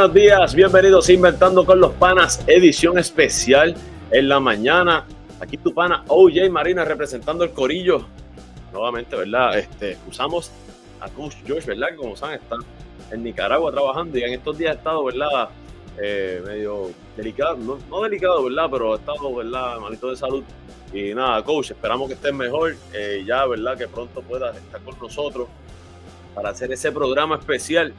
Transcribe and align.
Buenos 0.00 0.14
días, 0.14 0.54
bienvenidos 0.54 1.10
a 1.10 1.12
Inventando 1.12 1.66
con 1.66 1.78
los 1.78 1.92
Panas, 1.92 2.42
edición 2.46 2.96
especial 2.96 3.76
en 4.10 4.30
la 4.30 4.40
mañana. 4.40 5.04
Aquí 5.40 5.58
tu 5.58 5.74
pana 5.74 6.04
OJ 6.08 6.48
Marina 6.50 6.86
representando 6.86 7.44
el 7.44 7.50
Corillo. 7.50 8.06
Nuevamente, 8.72 9.14
¿verdad? 9.14 9.58
Este, 9.58 9.98
usamos 10.08 10.50
a 11.00 11.10
Coach 11.10 11.34
George, 11.44 11.66
¿verdad? 11.66 11.88
Como 11.98 12.16
saben, 12.16 12.40
está 12.40 12.56
en 13.10 13.22
Nicaragua 13.22 13.70
trabajando 13.72 14.16
y 14.16 14.22
en 14.22 14.32
estos 14.32 14.56
días 14.56 14.70
ha 14.70 14.78
estado, 14.78 15.04
¿verdad? 15.04 15.50
Eh, 16.00 16.42
medio 16.46 16.92
delicado, 17.14 17.58
no, 17.90 18.02
delicado, 18.02 18.44
¿verdad? 18.44 18.68
Pero 18.72 18.94
ha 18.94 18.96
estado, 18.96 19.34
¿verdad? 19.34 19.80
Malito 19.80 20.08
de 20.08 20.16
salud. 20.16 20.44
Y 20.94 21.12
nada, 21.12 21.44
coach, 21.44 21.72
esperamos 21.72 22.08
que 22.08 22.14
estés 22.14 22.32
mejor. 22.32 22.74
Eh, 22.94 23.22
ya, 23.26 23.44
¿verdad? 23.44 23.76
Que 23.76 23.86
pronto 23.86 24.22
puedas 24.22 24.56
estar 24.56 24.80
con 24.80 24.98
nosotros 24.98 25.46
para 26.34 26.48
hacer 26.48 26.72
ese 26.72 26.90
programa 26.90 27.36
especial 27.36 27.92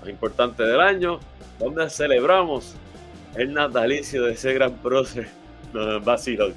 más 0.00 0.08
importante 0.08 0.62
del 0.62 0.80
año, 0.80 1.20
donde 1.58 1.88
celebramos 1.90 2.74
el 3.34 3.52
natalicio 3.52 4.24
de 4.24 4.32
ese 4.32 4.54
gran 4.54 4.74
prócer, 4.74 5.28
no, 5.72 6.00
vacilón. 6.00 6.54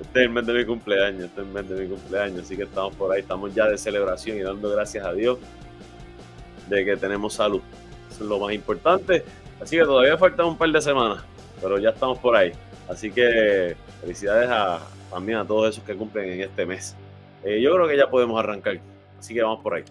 Este 0.00 0.20
es 0.20 0.26
el 0.26 0.30
mes 0.30 0.46
de 0.46 0.52
mi 0.52 0.64
cumpleaños, 0.64 1.24
este 1.24 1.40
es 1.40 1.46
el 1.46 1.52
mes 1.52 1.68
de 1.68 1.82
mi 1.82 1.88
cumpleaños, 1.88 2.42
así 2.42 2.56
que 2.56 2.62
estamos 2.62 2.94
por 2.94 3.12
ahí, 3.12 3.20
estamos 3.20 3.52
ya 3.52 3.66
de 3.66 3.76
celebración 3.76 4.38
y 4.38 4.42
dando 4.42 4.70
gracias 4.70 5.04
a 5.04 5.12
Dios 5.12 5.38
de 6.68 6.84
que 6.84 6.96
tenemos 6.96 7.34
salud. 7.34 7.60
Eso 8.10 8.24
es 8.24 8.28
lo 8.28 8.38
más 8.38 8.52
importante. 8.52 9.24
Así 9.60 9.76
que 9.76 9.84
todavía 9.84 10.16
faltan 10.16 10.46
un 10.46 10.56
par 10.56 10.70
de 10.70 10.80
semanas, 10.80 11.24
pero 11.60 11.78
ya 11.78 11.90
estamos 11.90 12.18
por 12.18 12.36
ahí. 12.36 12.52
Así 12.88 13.10
que 13.10 13.76
felicidades 14.00 14.48
a, 14.50 14.80
también 15.10 15.38
a 15.38 15.46
todos 15.46 15.70
esos 15.70 15.84
que 15.84 15.94
cumplen 15.94 16.32
en 16.32 16.40
este 16.42 16.64
mes. 16.64 16.96
Eh, 17.44 17.60
yo 17.60 17.74
creo 17.74 17.88
que 17.88 17.96
ya 17.96 18.08
podemos 18.08 18.38
arrancar. 18.38 18.78
Así 19.18 19.34
que 19.34 19.42
vamos 19.42 19.60
por 19.62 19.74
ahí. 19.74 19.84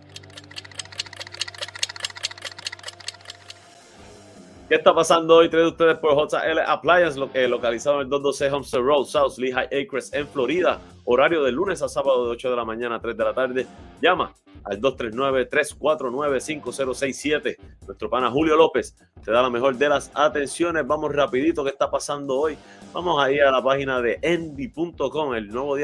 ¿Qué 4.69 4.75
está 4.75 4.93
pasando 4.93 5.37
hoy? 5.37 5.49
Trae 5.49 5.65
ustedes 5.65 5.97
por 5.97 6.13
JL 6.13 6.59
Appliance, 6.65 7.17
eh, 7.33 7.47
localizado 7.47 7.97
en 7.97 8.01
el 8.03 8.09
212 8.09 8.53
Homestead 8.53 8.81
Road, 8.81 9.05
South 9.05 9.37
Lehigh 9.37 9.67
Acres, 9.67 10.11
en 10.11 10.27
Florida. 10.27 10.81
Horario 11.09 11.41
de 11.41 11.53
lunes 11.53 11.81
a 11.81 11.87
sábado 11.87 12.25
de 12.25 12.31
8 12.31 12.49
de 12.49 12.55
la 12.57 12.65
mañana 12.65 12.95
a 12.95 12.99
3 12.99 13.15
de 13.15 13.23
la 13.23 13.33
tarde. 13.33 13.65
Llama 14.01 14.33
al 14.65 14.81
239-349-5067. 14.81 17.55
Nuestro 17.85 18.09
pana 18.09 18.29
Julio 18.29 18.57
López 18.57 18.93
te 19.23 19.31
da 19.31 19.41
la 19.41 19.49
mejor 19.49 19.77
de 19.77 19.87
las 19.87 20.11
atenciones. 20.13 20.85
Vamos 20.85 21.15
rapidito, 21.15 21.63
¿qué 21.63 21.69
está 21.69 21.89
pasando 21.89 22.37
hoy? 22.37 22.57
Vamos 22.91 23.23
a 23.23 23.31
ir 23.31 23.41
a 23.43 23.51
la 23.51 23.63
página 23.63 24.01
de 24.01 24.19
envy.com, 24.21 25.33
el 25.33 25.47
nuevo. 25.47 25.77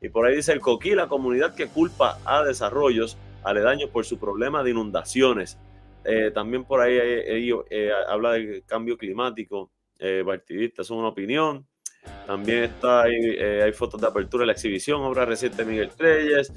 Y 0.00 0.08
por 0.08 0.26
ahí 0.26 0.36
dice 0.36 0.52
el 0.52 0.60
Coquí, 0.60 0.94
la 0.94 1.06
comunidad 1.06 1.54
que 1.54 1.66
culpa 1.66 2.18
a 2.24 2.42
desarrollos 2.44 3.18
aledaños 3.42 3.90
por 3.90 4.06
su 4.06 4.18
problema 4.18 4.62
de 4.62 4.70
inundaciones. 4.70 5.58
Eh, 6.02 6.30
también 6.30 6.64
por 6.64 6.80
ahí 6.80 6.96
eh, 6.98 7.90
habla 8.08 8.32
del 8.32 8.64
cambio 8.64 8.96
climático 8.96 9.70
eh, 9.98 10.22
partidista, 10.24 10.80
es 10.80 10.88
una 10.88 11.08
opinión. 11.08 11.66
También 12.26 12.64
está 12.64 13.02
ahí, 13.02 13.38
hay 13.38 13.72
fotos 13.72 14.00
de 14.00 14.06
apertura 14.06 14.42
de 14.42 14.46
la 14.46 14.52
exhibición, 14.52 15.02
obra 15.02 15.24
reciente 15.24 15.64
de 15.64 15.70
Miguel 15.70 15.90
Treyes. 15.90 16.52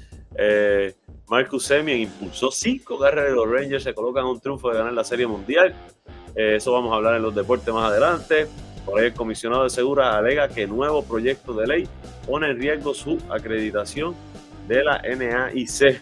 Marcus 1.28 1.64
Semien 1.66 2.00
impulsó 2.00 2.50
cinco 2.50 2.98
carreras 2.98 3.30
de 3.30 3.36
los 3.36 3.50
Rangers, 3.50 3.84
se 3.84 3.92
colocan 3.92 4.24
un 4.24 4.40
triunfo 4.40 4.70
de 4.70 4.78
ganar 4.78 4.92
la 4.94 5.04
Serie 5.04 5.26
Mundial. 5.26 5.74
eso 6.34 6.72
vamos 6.72 6.92
a 6.92 6.96
hablar 6.96 7.16
en 7.16 7.22
los 7.22 7.34
deportes 7.34 7.72
más 7.72 7.90
adelante. 7.90 8.46
Por 8.86 9.00
ahí 9.00 9.06
el 9.06 9.14
comisionado 9.14 9.64
de 9.64 9.70
Seguras 9.70 10.14
alega 10.14 10.48
que 10.48 10.66
nuevo 10.66 11.04
proyecto 11.04 11.52
de 11.52 11.66
ley 11.66 11.88
pone 12.26 12.50
en 12.50 12.58
riesgo 12.58 12.94
su 12.94 13.18
acreditación 13.28 14.14
de 14.66 14.82
la 14.82 15.02
NAIC. 15.02 16.00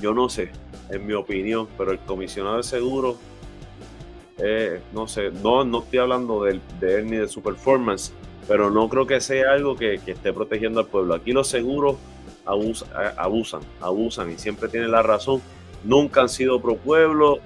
Yo 0.00 0.14
no 0.14 0.28
sé, 0.28 0.52
en 0.90 1.06
mi 1.06 1.14
opinión, 1.14 1.66
pero 1.76 1.90
el 1.90 1.98
comisionado 1.98 2.58
de 2.58 2.62
seguros, 2.62 3.16
eh, 4.44 4.80
no 4.92 5.06
sé, 5.06 5.30
no, 5.30 5.64
no 5.64 5.78
estoy 5.78 6.00
hablando 6.00 6.42
de, 6.42 6.60
él 6.80 7.06
ni 7.06 7.16
de 7.16 7.28
su 7.28 7.42
performance, 7.42 8.12
pero 8.48 8.70
no 8.70 8.88
creo 8.88 9.06
que 9.06 9.20
sea 9.20 9.52
algo 9.52 9.76
que, 9.76 9.94
esté 9.94 10.32
protegiendo 10.32 10.80
al 10.80 10.86
pueblo. 10.86 11.14
Aquí 11.14 11.30
los 11.30 11.46
seguros 11.46 11.96
abusan, 12.44 12.88
abusan, 13.16 13.60
abusan 13.80 14.32
y 14.32 14.38
siempre 14.38 14.68
tienen 14.68 14.90
la 14.90 15.02
razón. 15.02 15.40
Nunca 15.84 16.22
han 16.22 16.28
sido 16.28 16.60
pro 16.60 16.76
pueblo, 16.76 17.38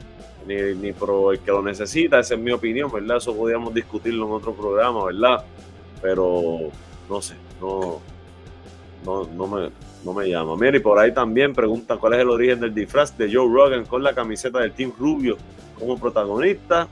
ni, 0.47 0.75
ni 0.75 0.93
pro 0.93 1.33
el 1.33 1.41
que 1.41 1.51
lo 1.51 1.61
necesita, 1.61 2.19
esa 2.19 2.35
es 2.35 2.41
mi 2.41 2.53
opinión, 2.53 2.91
¿verdad? 2.91 3.19
Eso 3.19 3.37
podríamos 3.37 3.75
discutirlo 3.75 4.27
en 4.27 4.33
otro 4.33 4.55
programa, 4.55 5.05
¿verdad? 5.05 5.45
Pero 6.01 6.71
no 7.11 7.21
sé, 7.21 7.35
no, 7.61 8.01
no, 9.05 9.25
no 9.25 9.47
me, 9.47 9.71
no 10.03 10.15
me 10.15 10.31
llama. 10.31 10.57
Mira, 10.57 10.79
y 10.79 10.81
por 10.81 10.99
ahí 10.99 11.13
también 11.13 11.53
pregunta 11.53 11.99
cuál 11.99 12.15
es 12.15 12.21
el 12.21 12.31
origen 12.31 12.59
del 12.61 12.73
disfraz 12.73 13.19
de 13.19 13.31
Joe 13.31 13.53
Rogan 13.53 13.85
con 13.85 14.03
la 14.03 14.15
camiseta 14.15 14.61
del 14.61 14.73
Team 14.73 14.93
Rubio 14.99 15.37
como 15.79 15.99
protagonista. 15.99 16.89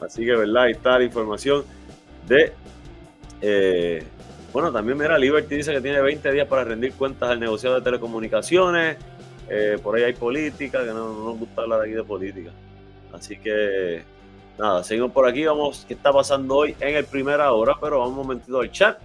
Así 0.00 0.24
que, 0.24 0.34
¿verdad? 0.34 0.64
Ahí 0.64 0.72
está 0.72 0.98
la 0.98 1.04
información 1.04 1.64
de. 2.26 2.52
Eh, 3.40 4.02
bueno, 4.52 4.70
también 4.70 4.98
mira, 4.98 5.18
Liberty 5.18 5.56
dice 5.56 5.72
que 5.72 5.80
tiene 5.80 6.00
20 6.00 6.30
días 6.32 6.46
para 6.46 6.64
rendir 6.64 6.92
cuentas 6.92 7.30
al 7.30 7.40
negociado 7.40 7.76
de 7.76 7.82
telecomunicaciones. 7.82 8.96
Eh, 9.48 9.78
por 9.82 9.96
ahí 9.96 10.04
hay 10.04 10.12
política, 10.12 10.80
que 10.80 10.86
no, 10.86 11.12
no, 11.12 11.24
nos 11.24 11.38
gusta 11.38 11.62
hablar 11.62 11.80
aquí 11.80 11.92
de 11.92 12.04
política. 12.04 12.50
Así 13.12 13.36
que, 13.36 14.02
nada, 14.58 14.84
seguimos 14.84 15.12
por 15.12 15.26
aquí. 15.26 15.44
Vamos, 15.44 15.84
¿qué 15.86 15.94
está 15.94 16.12
pasando 16.12 16.56
hoy 16.56 16.76
en 16.80 16.96
el 16.96 17.04
primera 17.04 17.52
hora? 17.52 17.76
Pero 17.80 17.98
vamos 17.98 18.12
un 18.12 18.16
momentito 18.16 18.60
al 18.60 18.70
chat. 18.70 18.98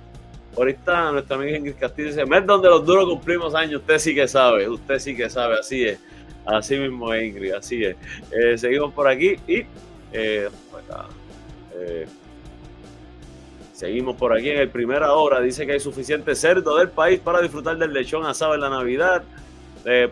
Ahorita 0.55 1.11
nuestra 1.11 1.35
amiga 1.35 1.57
Ingrid 1.57 1.75
Castillo 1.75 2.07
dice, 2.07 2.25
mes 2.25 2.45
donde 2.45 2.67
los 2.67 2.83
duros 2.83 3.05
cumplimos 3.05 3.53
años, 3.53 3.81
usted 3.81 3.99
sí 3.99 4.15
que 4.15 4.27
sabe, 4.27 4.67
usted 4.67 4.97
sí 4.97 5.15
que 5.15 5.29
sabe, 5.29 5.59
así 5.59 5.85
es. 5.85 5.99
Así 6.47 6.77
mismo 6.77 7.13
Ingrid, 7.13 7.53
así 7.53 7.83
es. 7.83 7.97
Eh, 8.31 8.57
seguimos 8.57 8.93
por 8.93 9.07
aquí 9.07 9.35
y 9.47 9.65
eh, 10.13 10.49
eh, 11.75 12.07
seguimos 13.73 14.15
por 14.15 14.35
aquí 14.35 14.49
en 14.49 14.59
el 14.59 14.69
primera 14.69 15.11
hora. 15.11 15.41
Dice 15.41 15.65
que 15.65 15.73
hay 15.73 15.79
suficiente 15.81 16.33
cerdo 16.35 16.77
del 16.77 16.89
país 16.89 17.19
para 17.19 17.41
disfrutar 17.41 17.77
del 17.77 17.91
lechón 17.91 18.25
asado 18.25 18.55
en 18.55 18.61
la 18.61 18.69
Navidad. 18.69 19.23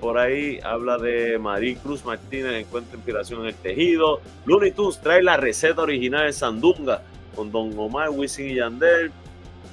por 0.02 0.18
ahí 0.18 0.60
habla 0.64 0.98
de 0.98 1.38
Marí 1.38 1.76
Cruz 1.76 2.04
Martínez, 2.06 2.66
encuentra 2.66 2.96
inspiración 2.96 3.42
en 3.42 3.48
el 3.48 3.56
tejido. 3.56 4.20
Looney 4.46 4.72
Tunes 4.72 5.00
trae 5.02 5.24
la 5.24 5.38
receta 5.38 5.82
original 5.82 6.26
de 6.26 6.34
Sandunga 6.34 7.02
con 7.34 7.52
Don 7.52 7.78
Omar, 7.78 8.10
Wisin 8.10 8.50
y 8.50 8.56
Yandel. 8.56 9.12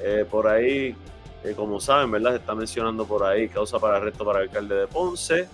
Eh, 0.00 0.24
por 0.28 0.46
ahí, 0.46 0.94
eh, 1.44 1.54
como 1.56 1.80
saben, 1.80 2.10
¿verdad? 2.10 2.30
Se 2.30 2.36
está 2.36 2.54
mencionando 2.54 3.04
por 3.04 3.24
ahí 3.24 3.48
causa 3.48 3.78
para 3.78 3.96
arresto 3.96 4.24
para 4.24 4.40
el 4.40 4.48
alcalde 4.48 4.74
de 4.74 4.86
Ponce 4.86 5.48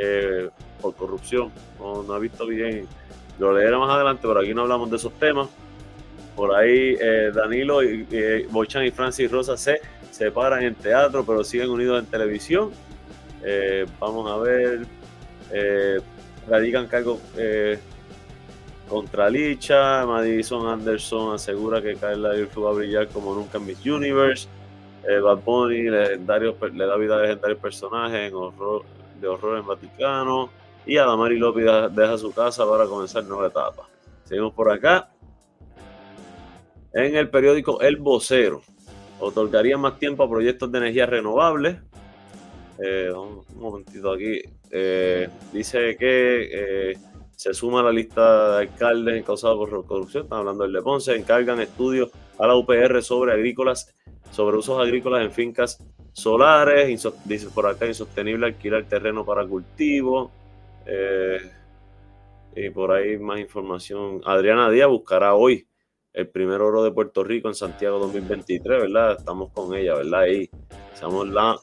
eh, 0.00 0.48
por 0.80 0.94
corrupción. 0.94 1.50
No, 1.78 2.12
ha 2.12 2.18
visto 2.18 2.46
bien. 2.46 2.86
Lo 3.38 3.56
leeré 3.56 3.76
más 3.76 3.90
adelante, 3.90 4.22
pero 4.26 4.40
aquí 4.40 4.54
no 4.54 4.62
hablamos 4.62 4.90
de 4.90 4.96
esos 4.96 5.12
temas. 5.14 5.48
Por 6.34 6.54
ahí 6.54 6.96
Danilo, 7.34 7.82
y, 7.82 8.46
Bochan 8.50 8.84
y 8.84 8.92
Francis 8.92 9.28
Rosa 9.28 9.56
se 9.56 9.80
separan 10.12 10.62
en 10.62 10.76
teatro, 10.76 11.24
pero 11.26 11.42
siguen 11.42 11.68
unidos 11.68 11.98
en 11.98 12.06
televisión. 12.06 12.70
vamos 13.98 14.30
a 14.30 14.36
ver. 14.38 14.86
radican 16.48 16.86
cargos 16.86 17.18
contra 18.88 19.28
Licha. 19.28 20.06
Madison 20.06 20.66
Anderson 20.66 21.34
asegura 21.34 21.82
que 21.82 21.94
Kyla 21.94 22.36
Irfu 22.36 22.62
va 22.62 22.70
a 22.70 22.74
brillar 22.74 23.08
como 23.08 23.34
nunca 23.34 23.58
en 23.58 23.66
Miss 23.66 23.84
Universe. 23.84 24.48
Eh, 25.08 25.20
Bad 25.20 25.38
Bunny, 25.44 25.88
legendario, 25.88 26.56
le 26.72 26.86
da 26.86 26.96
vida 26.96 27.16
a 27.16 27.22
legendarios 27.22 27.58
personajes 27.60 28.28
en 28.28 28.34
horror, 28.34 28.84
de 29.20 29.28
horror 29.28 29.58
en 29.58 29.66
Vaticano. 29.66 30.50
Y 30.86 30.96
Adamari 30.96 31.38
López 31.38 31.66
deja 31.92 32.18
su 32.18 32.32
casa 32.32 32.66
para 32.68 32.86
comenzar 32.86 33.24
nueva 33.24 33.48
etapa. 33.48 33.88
Seguimos 34.24 34.54
por 34.54 34.70
acá. 34.70 35.10
En 36.92 37.16
el 37.16 37.28
periódico 37.28 37.80
El 37.80 37.96
Vocero. 37.96 38.62
Otorgaría 39.20 39.76
más 39.76 39.98
tiempo 39.98 40.22
a 40.22 40.30
proyectos 40.30 40.70
de 40.72 40.78
energía 40.78 41.06
renovable. 41.06 41.80
Eh, 42.82 43.12
un 43.12 43.44
momentito 43.56 44.12
aquí. 44.12 44.40
Eh, 44.70 45.28
dice 45.52 45.96
que 45.96 46.48
eh, 46.92 46.98
se 47.36 47.52
suma 47.52 47.80
a 47.80 47.84
la 47.84 47.92
lista 47.92 48.52
de 48.52 48.68
alcaldes 48.68 49.24
causados 49.24 49.58
por 49.58 49.86
corrupción. 49.86 50.24
Están 50.24 50.38
hablando 50.38 50.64
del 50.64 50.72
de 50.72 50.82
Ponce. 50.82 51.14
Encargan 51.14 51.60
estudios 51.60 52.10
a 52.38 52.46
la 52.46 52.54
UPR 52.54 53.02
sobre 53.02 53.32
agrícolas, 53.32 53.94
sobre 54.30 54.56
usos 54.56 54.80
agrícolas 54.80 55.22
en 55.22 55.32
fincas 55.32 55.84
solares. 56.12 57.08
dice 57.24 57.48
por 57.54 57.66
acá, 57.66 57.86
insostenible 57.86 58.46
alquilar 58.46 58.84
terreno 58.84 59.24
para 59.24 59.46
cultivo. 59.46 60.30
y 62.56 62.70
por 62.70 62.92
ahí 62.92 63.18
más 63.18 63.40
información. 63.40 64.20
Adriana 64.24 64.70
Díaz 64.70 64.88
buscará 64.88 65.34
hoy 65.34 65.68
el 66.12 66.28
primer 66.28 66.60
oro 66.60 66.82
de 66.82 66.90
Puerto 66.90 67.22
Rico 67.22 67.48
en 67.48 67.54
Santiago 67.54 67.98
2023, 68.00 68.82
¿verdad? 68.82 69.16
Estamos 69.18 69.52
con 69.52 69.74
ella, 69.76 69.94
¿verdad? 69.94 70.20
Ahí, 70.20 70.50
seamos 70.94 71.28
la 71.28 71.56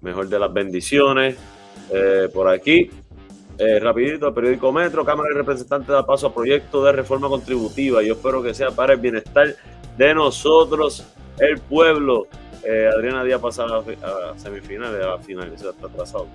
mejor 0.00 0.28
de 0.28 0.38
las 0.38 0.52
bendiciones. 0.52 1.36
Eh, 1.92 2.28
por 2.32 2.48
aquí, 2.48 2.88
eh, 3.58 3.78
rapidito, 3.78 4.28
el 4.28 4.34
periódico 4.34 4.72
Metro, 4.72 5.04
Cámara 5.04 5.28
de 5.28 5.36
Representantes 5.36 5.88
da 5.88 6.06
paso 6.06 6.28
a 6.28 6.34
proyecto 6.34 6.82
de 6.84 6.92
reforma 6.92 7.28
contributiva. 7.28 8.02
Yo 8.02 8.14
espero 8.14 8.42
que 8.42 8.54
sea 8.54 8.70
para 8.70 8.94
el 8.94 9.00
bienestar 9.00 9.54
de 9.98 10.14
nosotros, 10.14 11.06
el 11.38 11.58
pueblo. 11.60 12.26
Eh, 12.64 12.90
Adriana 12.92 13.24
Díaz 13.24 13.40
pasa 13.40 13.64
a, 13.64 14.38
semifinales, 14.38 15.04
a 15.04 15.18
finales, 15.18 15.62
está 15.62 15.86
atrasado. 15.86 16.26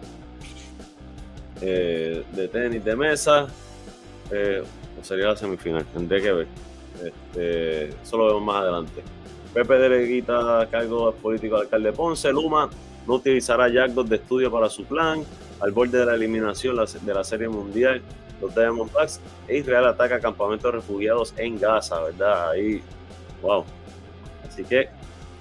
de 1.60 2.50
tenis 2.52 2.84
de 2.84 2.96
mesa, 2.96 3.48
o 5.00 5.04
sería 5.04 5.28
la 5.28 5.36
semifinal, 5.36 5.86
tendré 5.86 6.22
que 6.22 6.32
ver. 6.32 6.48
Este, 7.04 7.90
eso 7.90 8.18
lo 8.18 8.28
vemos 8.28 8.44
más 8.44 8.58
adelante. 8.58 9.04
Pepe 9.54 9.74
Deleguita, 9.76 10.68
cargo 10.72 11.12
político 11.14 11.56
de 11.56 11.64
alcalde 11.64 11.92
Ponce. 11.92 12.32
Luma 12.32 12.70
no 13.08 13.16
utilizará 13.16 13.68
Jackdos 13.68 14.10
de 14.10 14.16
estudio 14.18 14.52
para 14.52 14.70
su 14.70 14.86
plan. 14.86 15.24
Al 15.60 15.72
borde 15.72 16.00
de 16.00 16.06
la 16.06 16.16
eliminación 16.16 16.76
de 16.76 17.14
la 17.14 17.24
Serie 17.24 17.48
Mundial, 17.48 18.02
los 18.42 18.56
Diamondbacks. 18.56 19.20
E 19.48 19.58
Israel 19.58 19.86
ataca 19.86 20.20
campamentos 20.20 20.72
de 20.72 20.80
refugiados 20.80 21.34
en 21.38 21.60
Gaza, 21.60 22.02
¿verdad? 22.02 22.52
Ahí, 22.52 22.82
wow. 23.42 23.66
Así 24.48 24.64
que 24.64 24.90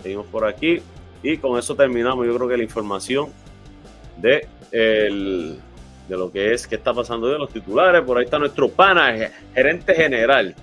seguimos 0.02 0.26
por 0.26 0.44
aquí. 0.44 0.80
Y 1.22 1.36
con 1.36 1.58
eso 1.58 1.74
terminamos. 1.74 2.26
Yo 2.26 2.34
creo 2.36 2.48
que 2.48 2.56
la 2.56 2.62
información 2.62 3.28
de, 4.16 4.46
el, 4.72 5.58
de 6.08 6.16
lo 6.16 6.30
que 6.32 6.52
es, 6.52 6.66
que 6.66 6.76
está 6.76 6.94
pasando 6.94 7.28
de 7.28 7.38
los 7.38 7.50
titulares. 7.50 8.02
Por 8.02 8.18
ahí 8.18 8.24
está 8.24 8.38
nuestro 8.38 8.68
pana, 8.68 9.14
gerente 9.54 9.94
general 9.94 10.54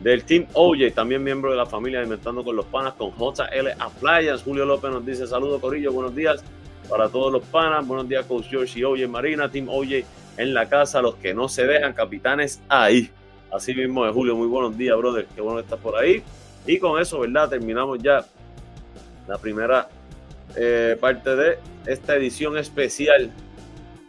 del 0.00 0.24
Team 0.24 0.46
OJ, 0.52 0.92
también 0.94 1.22
miembro 1.24 1.50
de 1.50 1.56
la 1.56 1.66
familia 1.66 2.02
Inventando 2.02 2.44
con 2.44 2.56
los 2.56 2.66
Panas, 2.66 2.94
con 2.94 3.12
JL 3.12 3.68
Appliance. 3.78 4.44
Julio 4.44 4.64
López 4.64 4.90
nos 4.90 5.04
dice: 5.04 5.26
Saludos, 5.26 5.60
Corillo, 5.60 5.92
buenos 5.92 6.14
días 6.14 6.42
para 6.88 7.08
todos 7.08 7.32
los 7.32 7.42
panas. 7.44 7.86
Buenos 7.86 8.08
días, 8.08 8.24
Coach 8.26 8.46
George 8.48 8.78
y 8.78 8.84
OJ 8.84 9.08
Marina, 9.08 9.50
Team 9.50 9.68
OJ 9.68 10.04
en 10.36 10.54
la 10.54 10.68
casa, 10.68 11.00
los 11.00 11.16
que 11.16 11.34
no 11.34 11.48
se 11.48 11.66
dejan, 11.66 11.92
capitanes 11.92 12.60
ahí. 12.68 13.10
Así 13.52 13.74
mismo 13.74 14.04
de 14.04 14.12
Julio, 14.12 14.36
muy 14.36 14.46
buenos 14.46 14.76
días, 14.76 14.96
brother. 14.96 15.26
Qué 15.34 15.40
bueno 15.40 15.58
que 15.58 15.64
estás 15.64 15.80
por 15.80 15.96
ahí. 15.96 16.22
Y 16.66 16.78
con 16.78 17.00
eso, 17.00 17.20
¿verdad? 17.20 17.48
Terminamos 17.48 17.98
ya 18.02 18.24
la 19.28 19.38
primera 19.38 19.88
eh, 20.56 20.96
parte 21.00 21.36
de 21.36 21.58
esta 21.86 22.16
edición 22.16 22.56
especial 22.56 23.30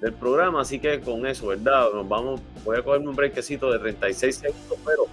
del 0.01 0.13
programa. 0.13 0.61
Así 0.61 0.79
que 0.79 1.01
con 1.01 1.25
eso, 1.25 1.47
¿verdad? 1.47 1.91
Nos 1.93 2.07
vamos, 2.07 2.41
voy 2.63 2.77
a 2.77 2.83
cogerme 2.83 3.09
un 3.09 3.15
brequecito 3.15 3.71
de 3.71 3.79
36 3.79 4.35
segundos, 4.35 4.77
pero 4.85 5.07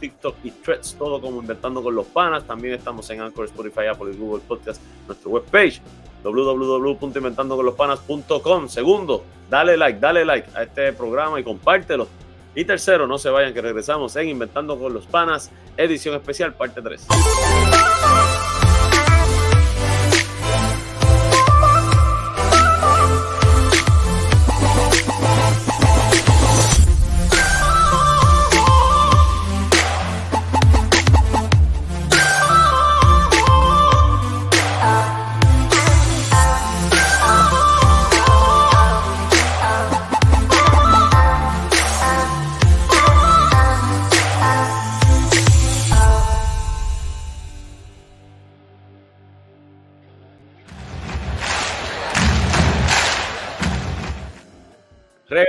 TikTok 0.00 0.36
y 0.44 0.50
Threads, 0.50 0.96
todo 0.98 1.20
como 1.20 1.40
Inventando 1.40 1.82
con 1.82 1.94
los 1.94 2.06
Panas. 2.06 2.46
También 2.46 2.72
estamos 2.74 3.08
en 3.10 3.20
Anchor, 3.20 3.44
Spotify, 3.46 3.86
Apple 3.86 4.14
Google 4.14 4.42
Podcast, 4.46 4.80
nuestra 5.06 5.30
webpage 5.30 5.80
www.inventandoconlospanas.com. 6.22 8.68
Segundo, 8.68 9.24
dale 9.48 9.76
like, 9.76 10.00
dale 10.00 10.24
like 10.24 10.48
a 10.54 10.62
este 10.64 10.92
programa 10.92 11.40
y 11.40 11.44
compártelo. 11.44 12.08
Y 12.56 12.64
tercero, 12.64 13.06
no 13.06 13.18
se 13.18 13.28
vayan 13.28 13.52
que 13.52 13.60
regresamos 13.60 14.16
en 14.16 14.30
Inventando 14.30 14.78
con 14.78 14.94
los 14.94 15.06
Panas, 15.06 15.50
edición 15.76 16.14
especial, 16.14 16.54
parte 16.54 16.80
3. 16.80 17.06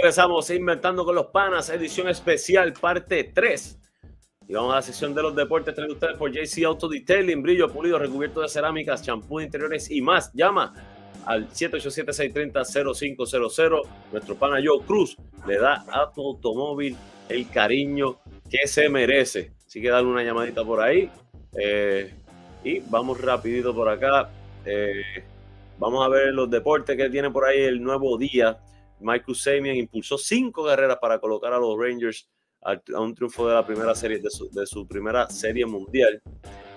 Regresamos 0.08 0.50
Inventando 0.52 1.04
con 1.04 1.16
los 1.16 1.26
Panas, 1.26 1.70
edición 1.70 2.08
especial, 2.08 2.72
parte 2.72 3.26
3. 3.26 3.78
Y 4.48 4.54
vamos 4.54 4.72
a 4.72 4.78
la 4.78 4.82
sesión 4.82 5.14
de 5.14 5.22
los 5.22 5.36
deportes 5.36 5.76
traído 5.76 5.96
ustedes 5.96 6.16
por 6.16 6.32
JC 6.32 6.64
Auto 6.64 6.88
Detailing, 6.88 7.44
brillo 7.44 7.70
pulido, 7.70 8.00
recubierto 8.00 8.40
de 8.40 8.48
cerámicas, 8.48 9.04
champú 9.04 9.40
de 9.40 9.44
interiores 9.44 9.92
y 9.92 10.02
más. 10.02 10.32
Llama 10.32 10.74
al 11.26 11.50
787-630-0500. 11.50 13.82
Nuestro 14.14 14.36
pana 14.36 14.62
Joe 14.66 14.80
Cruz 14.88 15.18
le 15.46 15.60
da 15.60 15.84
a 15.92 16.10
tu 16.14 16.26
automóvil 16.26 16.96
el 17.28 17.50
cariño 17.50 18.20
que 18.50 18.66
se 18.66 18.88
merece. 18.88 19.52
Así 19.68 19.82
que 19.82 19.90
dale 19.90 20.08
una 20.08 20.24
llamadita 20.24 20.64
por 20.64 20.80
ahí. 20.80 21.12
Eh, 21.62 22.14
y 22.64 22.80
vamos 22.80 23.20
rapidito 23.20 23.76
por 23.76 23.90
acá. 23.90 24.30
Eh, 24.64 25.26
vamos 25.78 26.06
a 26.06 26.08
ver 26.08 26.34
los 26.34 26.50
deportes 26.50 26.96
que 26.96 27.10
tiene 27.10 27.30
por 27.30 27.44
ahí 27.44 27.60
el 27.60 27.84
nuevo 27.84 28.18
día. 28.18 28.58
Michael 29.00 29.36
Samian 29.36 29.76
impulsó 29.76 30.18
cinco 30.18 30.66
carreras 30.66 30.98
para 31.00 31.20
colocar 31.20 31.54
a 31.54 31.60
los 31.60 31.78
Rangers 31.78 32.28
a, 32.62 32.80
un 33.00 33.14
triunfo 33.14 33.48
de 33.48 33.54
la 33.54 33.66
primera 33.66 33.94
serie 33.96 34.20
de 34.20 34.66
su, 34.66 34.88
primera 34.88 35.30
serie 35.30 35.66
mundial. 35.66 36.22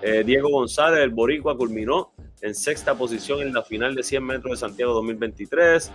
Eh, 0.02 0.22
Diego 0.24 0.48
González, 0.48 1.00
el 1.00 1.10
Boricua, 1.10 1.56
culminó 1.56 2.12
en 2.40 2.54
sexta 2.54 2.94
posición 2.94 3.42
en 3.42 3.52
la 3.52 3.62
final 3.62 3.94
de 3.94 4.02
100 4.02 4.24
metros 4.24 4.52
de 4.52 4.56
Santiago 4.56 4.94
2023. 4.94 5.90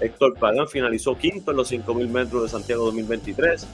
Héctor 0.00 0.38
Pagán 0.38 0.68
finalizó 0.68 1.16
quinto 1.16 1.52
en 1.52 1.56
los 1.56 1.68
5000 1.68 2.08
metros 2.08 2.42
de 2.42 2.48
Santiago 2.48 2.84
2023. 2.86 3.66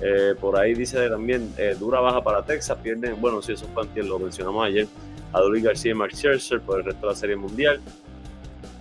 Eh, 0.00 0.34
por 0.40 0.58
ahí 0.58 0.74
dice 0.74 1.08
también 1.08 1.52
eh, 1.56 1.76
dura 1.78 2.00
baja 2.00 2.22
para 2.22 2.44
Texas, 2.44 2.76
pierden, 2.82 3.20
bueno, 3.20 3.40
si 3.40 3.52
eso 3.52 3.66
fue 3.72 4.02
lo 4.02 4.18
mencionamos 4.18 4.66
ayer, 4.66 4.88
a 5.32 5.40
García 5.40 5.92
y 5.92 5.94
Mark 5.94 6.12
Scherzer 6.14 6.60
por 6.60 6.80
el 6.80 6.84
resto 6.84 7.06
de 7.06 7.12
la 7.12 7.16
serie 7.16 7.36
mundial. 7.36 7.80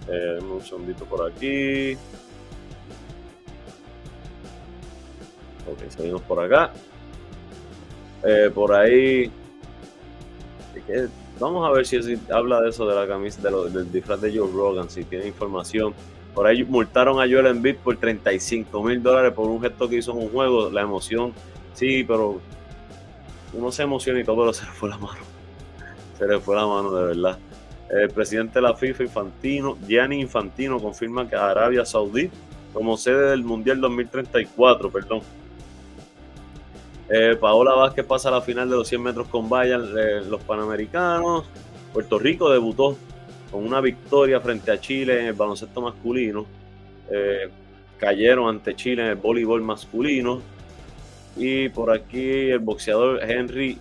un 0.07 0.61
segundito 0.61 1.05
por 1.05 1.31
aquí. 1.31 1.97
Ok, 5.71 5.89
seguimos 5.89 6.21
por 6.21 6.43
acá. 6.43 6.71
Eh, 8.23 8.51
por 8.53 8.73
ahí. 8.73 9.31
Vamos 11.39 11.67
a 11.67 11.71
ver 11.71 11.85
si, 11.85 11.97
habla 12.31 12.61
de 12.61 12.69
eso 12.69 12.85
de 12.85 12.95
la 12.95 13.07
camisa, 13.07 13.41
del 13.49 13.91
disfraz 13.91 14.21
de 14.21 14.37
Joe 14.37 14.49
Rogan, 14.51 14.89
si 14.89 15.03
tiene 15.03 15.27
información. 15.27 15.93
Por 16.33 16.47
ahí 16.47 16.63
multaron 16.63 17.19
a 17.19 17.29
Joel 17.29 17.47
Embiid 17.47 17.75
por 17.77 17.97
35 17.97 18.83
mil 18.83 19.03
dólares 19.03 19.33
por 19.33 19.47
un 19.49 19.61
gesto 19.61 19.87
que 19.87 19.97
hizo 19.97 20.11
en 20.11 20.17
un 20.17 20.29
juego. 20.29 20.69
La 20.69 20.81
emoción, 20.81 21.33
sí, 21.73 22.03
pero 22.03 22.39
uno 23.53 23.71
se 23.71 23.83
emociona 23.83 24.19
y 24.19 24.23
todo, 24.23 24.37
pero 24.37 24.53
se 24.53 24.65
le 24.65 24.71
fue 24.71 24.89
la 24.89 24.97
mano. 24.97 25.21
Se 26.17 26.27
le 26.27 26.39
fue 26.39 26.55
la 26.55 26.65
mano, 26.65 26.91
de 26.91 27.05
verdad. 27.05 27.37
El 27.89 28.09
presidente 28.09 28.55
de 28.55 28.61
la 28.61 28.73
FIFA, 28.73 29.03
Infantino, 29.03 29.77
Gianni 29.87 30.21
Infantino, 30.21 30.79
confirma 30.79 31.27
que 31.27 31.35
Arabia 31.35 31.85
Saudí 31.85 32.31
como 32.73 32.97
sede 32.97 33.29
del 33.29 33.43
Mundial 33.43 33.79
2034, 33.79 34.89
perdón. 34.89 35.21
Eh, 37.15 37.37
Paola 37.39 37.75
Vázquez 37.75 38.03
pasa 38.07 38.29
a 38.29 38.31
la 38.31 38.41
final 38.41 38.67
de 38.67 38.75
los 38.75 38.87
100 38.87 39.03
metros 39.03 39.27
con 39.27 39.47
vallas 39.47 39.81
los 40.27 40.41
Panamericanos. 40.41 41.45
Puerto 41.93 42.17
Rico 42.17 42.49
debutó 42.49 42.97
con 43.51 43.63
una 43.63 43.81
victoria 43.81 44.41
frente 44.41 44.71
a 44.71 44.81
Chile 44.81 45.19
en 45.19 45.27
el 45.27 45.33
baloncesto 45.33 45.79
masculino. 45.79 46.47
Eh, 47.11 47.51
cayeron 47.99 48.49
ante 48.49 48.75
Chile 48.75 49.03
en 49.03 49.09
el 49.09 49.15
voleibol 49.15 49.61
masculino. 49.61 50.41
Y 51.37 51.69
por 51.69 51.91
aquí 51.91 52.49
el 52.49 52.57
boxeador 52.57 53.21
Henry 53.21 53.77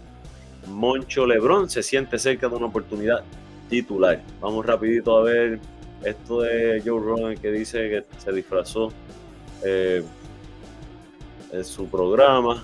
Moncho 0.68 1.26
Lebrón 1.26 1.70
se 1.70 1.82
siente 1.82 2.18
cerca 2.18 2.50
de 2.50 2.56
una 2.56 2.66
oportunidad 2.66 3.24
titular. 3.70 4.20
Vamos 4.42 4.66
rapidito 4.66 5.16
a 5.16 5.22
ver 5.22 5.58
esto 6.04 6.42
de 6.42 6.82
Joe 6.84 7.00
Rogan 7.00 7.38
que 7.38 7.50
dice 7.50 7.88
que 7.88 8.04
se 8.18 8.30
disfrazó 8.30 8.92
eh, 9.64 10.02
en 11.50 11.64
su 11.64 11.88
programa. 11.88 12.62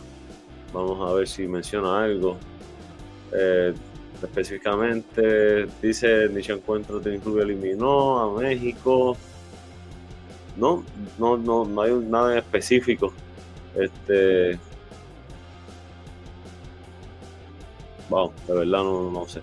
Vamos 0.72 1.10
a 1.10 1.14
ver 1.14 1.26
si 1.26 1.46
menciona 1.46 2.04
algo. 2.04 2.36
Eh, 3.32 3.74
específicamente 4.22 5.66
dice 5.82 6.28
dicho 6.28 6.54
encuentro 6.54 6.98
de 7.00 7.18
Club 7.18 7.40
eliminó 7.40 8.18
a 8.18 8.40
México. 8.40 9.16
No, 10.56 10.84
no, 11.18 11.36
no, 11.36 11.64
no 11.64 11.82
hay 11.82 11.92
nada 11.92 12.32
en 12.32 12.38
específico. 12.38 13.12
Este. 13.74 14.58
Wow, 18.08 18.32
de 18.46 18.54
verdad 18.54 18.82
no, 18.82 19.10
no 19.10 19.28
sé. 19.28 19.40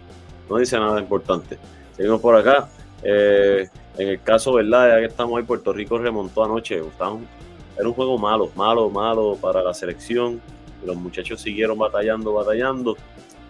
No 0.49 0.57
dice 0.57 0.77
nada 0.77 0.99
importante. 0.99 1.57
Seguimos 1.95 2.19
por 2.19 2.35
acá. 2.35 2.69
Eh, 3.03 3.67
en 3.97 4.09
el 4.09 4.21
caso, 4.21 4.53
¿verdad? 4.53 4.89
Ya 4.89 4.99
que 4.99 5.05
estamos 5.05 5.37
ahí, 5.37 5.43
Puerto 5.43 5.71
Rico 5.71 5.97
remontó 5.97 6.43
anoche. 6.43 6.75
era 6.75 7.87
un 7.87 7.93
juego 7.93 8.17
malo, 8.17 8.51
malo, 8.55 8.89
malo 8.89 9.37
para 9.39 9.63
la 9.63 9.73
selección. 9.73 10.41
Los 10.85 10.95
muchachos 10.95 11.41
siguieron 11.41 11.77
batallando, 11.77 12.33
batallando. 12.33 12.97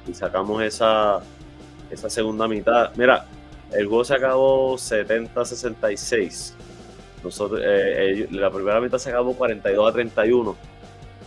Y 0.07 0.13
sacamos 0.13 0.61
esa, 0.63 1.21
esa 1.89 2.09
segunda 2.09 2.47
mitad. 2.47 2.91
Mira, 2.95 3.25
el 3.71 3.87
juego 3.87 4.03
se 4.03 4.13
acabó 4.13 4.75
70-66. 4.75 6.53
Nosotros, 7.23 7.61
eh, 7.63 8.27
la 8.31 8.51
primera 8.51 8.79
mitad 8.79 8.97
se 8.97 9.09
acabó 9.09 9.35
42 9.35 9.89
a 9.89 9.93
31. 9.93 10.55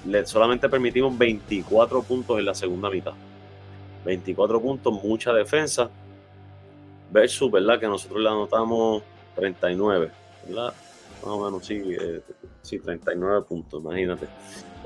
Le, 0.07 0.27
solamente 0.27 0.69
permitimos 0.69 1.17
24 1.19 2.03
puntos 2.03 2.39
en 2.39 2.45
la 2.45 2.55
segunda 2.55 2.89
mitad. 2.89 3.13
24 4.05 4.61
puntos, 4.61 4.93
mucha 5.03 5.33
defensa 5.33 5.91
versus, 7.11 7.51
¿verdad? 7.51 7.81
Que 7.81 7.87
nosotros 7.87 8.21
le 8.21 8.29
anotamos 8.29 9.03
39, 9.35 10.11
¿verdad? 10.47 10.73
Más 11.23 11.31
o 11.31 11.45
menos, 11.45 11.67
sí, 11.67 11.83
eh, 11.87 12.21
sí 12.63 12.79
39 12.79 13.45
puntos, 13.49 13.83
imagínate. 13.83 14.27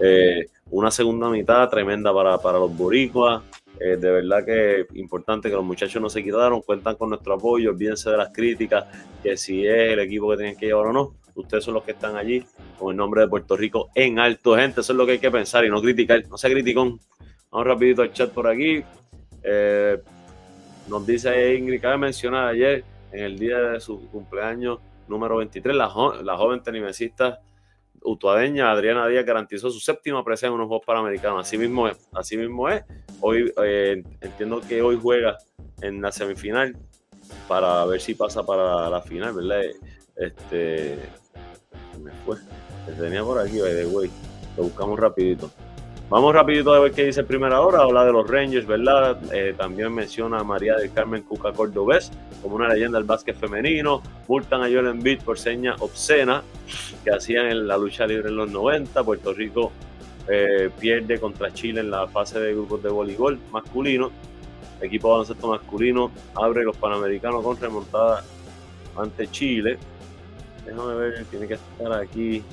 Eh, 0.01 0.47
una 0.71 0.91
segunda 0.91 1.29
mitad 1.29 1.69
tremenda 1.69 2.13
para, 2.13 2.39
para 2.39 2.59
los 2.59 2.77
boricuas. 2.77 3.43
Eh, 3.81 3.97
de 3.97 4.11
verdad 4.11 4.45
que 4.45 4.87
importante 4.95 5.49
que 5.49 5.57
los 5.57 5.65
muchachos 5.65 6.01
no 6.01 6.09
se 6.09 6.23
quitaron, 6.23 6.63
cuentan 6.63 6.97
con 6.97 7.09
nuestro 7.09 7.35
apoyo, 7.35 7.71
olvídense 7.71 8.11
de 8.11 8.17
las 8.17 8.33
críticas, 8.33 8.87
que 9.23 9.37
si 9.37 9.67
es 9.67 9.93
el 9.93 9.99
equipo 9.99 10.31
que 10.31 10.37
tienen 10.37 10.57
que 10.57 10.67
llevar 10.67 10.87
o 10.87 10.93
no, 10.93 11.15
ustedes 11.35 11.65
son 11.65 11.75
los 11.75 11.83
que 11.83 11.93
están 11.93 12.17
allí 12.17 12.45
con 12.79 12.91
el 12.93 12.97
nombre 12.97 13.23
de 13.23 13.29
Puerto 13.29 13.57
Rico 13.57 13.91
en 13.95 14.19
alto, 14.19 14.57
gente, 14.57 14.83
eso 14.83 14.93
es 14.93 14.97
lo 14.97 15.07
que 15.07 15.13
hay 15.13 15.19
que 15.19 15.31
pensar 15.31 15.65
y 15.65 15.71
no 15.71 15.81
criticar, 15.81 16.23
no 16.29 16.39
se 16.39 16.51
criticón. 16.51 17.01
Vamos 17.51 17.67
rapidito 17.67 18.03
al 18.03 18.13
chat 18.13 18.31
por 18.31 18.47
aquí. 18.47 18.83
Eh, 19.43 19.99
nos 20.89 21.07
dice 21.07 21.55
Ingrid, 21.57 21.81
cabe 21.81 21.99
mencionar 21.99 22.49
ayer, 22.49 22.85
en 23.11 23.25
el 23.25 23.39
día 23.39 23.59
de 23.59 23.81
su 23.81 24.09
cumpleaños 24.11 24.79
número 25.13 25.37
23, 25.37 25.77
la, 25.77 25.93
la 26.23 26.37
joven 26.37 26.63
tenimesista 26.63 27.41
utuadeña 28.05 28.71
Adriana 28.71 29.07
Díaz 29.07 29.25
garantizó 29.25 29.71
su 29.71 29.81
séptima 29.81 30.25
presencia 30.25 30.49
en 30.49 30.55
unos 30.55 30.69
Juegos 30.69 30.87
Panamericanos. 30.87 31.47
Así 31.47 31.59
mismo 31.59 31.89
es. 31.89 31.97
Así 32.13 32.37
mismo 32.37 32.69
es. 32.69 32.85
Hoy 33.21 33.53
eh, 33.63 34.03
entiendo 34.21 34.61
que 34.61 34.83
hoy 34.83 34.99
juega 35.01 35.39
en 35.81 36.01
la 36.01 36.13
semifinal 36.13 36.77
para 37.49 37.85
ver 37.87 38.01
si 38.01 38.15
pasa 38.15 38.45
para 38.45 38.91
la 38.91 39.01
final, 39.01 39.35
¿verdad? 39.35 39.63
Este 40.17 40.99
me 42.03 42.11
fue. 42.25 42.37
tenía 42.99 43.23
por 43.23 43.39
aquí, 43.39 43.61
by. 43.61 44.11
Lo 44.57 44.65
buscamos 44.65 44.99
rapidito. 44.99 45.51
Vamos 46.13 46.35
rapidito 46.35 46.75
a 46.75 46.79
ver 46.79 46.93
qué 46.93 47.07
dice 47.07 47.25
primera 47.25 47.63
hora, 47.63 47.85
habla 47.85 48.05
de 48.05 48.13
los 48.13 48.29
Rangers, 48.29 48.67
¿verdad? 48.67 49.19
Eh, 49.33 49.55
también 49.57 49.95
menciona 49.95 50.41
a 50.41 50.45
María 50.45 50.77
del 50.77 50.93
Carmen 50.93 51.23
Cuca 51.23 51.55
Cordobés 51.55 52.13
como 52.43 52.57
una 52.57 52.69
leyenda 52.69 52.99
del 52.99 53.07
básquet 53.07 53.35
femenino. 53.35 54.03
Multan 54.29 54.61
a 54.61 54.65
Joel 54.65 54.89
Embiid 54.89 55.23
por 55.23 55.39
seña 55.39 55.75
obscena 55.79 56.43
que 57.03 57.13
hacían 57.13 57.47
en 57.47 57.67
la 57.67 57.79
lucha 57.79 58.07
libre 58.07 58.29
en 58.29 58.37
los 58.37 58.51
90. 58.51 59.03
Puerto 59.03 59.33
Rico 59.33 59.73
eh, 60.29 60.69
pierde 60.79 61.19
contra 61.19 61.51
Chile 61.55 61.81
en 61.81 61.91
la 61.91 62.07
fase 62.07 62.39
de 62.39 62.53
grupos 62.53 62.83
de 62.83 62.91
voleibol 62.91 63.41
masculino. 63.51 64.11
Equipo 64.83 65.09
de 65.09 65.13
baloncesto 65.13 65.49
masculino 65.49 66.11
abre 66.35 66.63
los 66.63 66.77
Panamericanos 66.77 67.43
con 67.43 67.59
remontada 67.59 68.23
ante 68.99 69.31
Chile. 69.31 69.79
Déjame 70.67 70.95
ver, 70.95 71.25
tiene 71.25 71.49
que 71.49 71.55
estar 71.55 71.91
aquí 71.95 72.45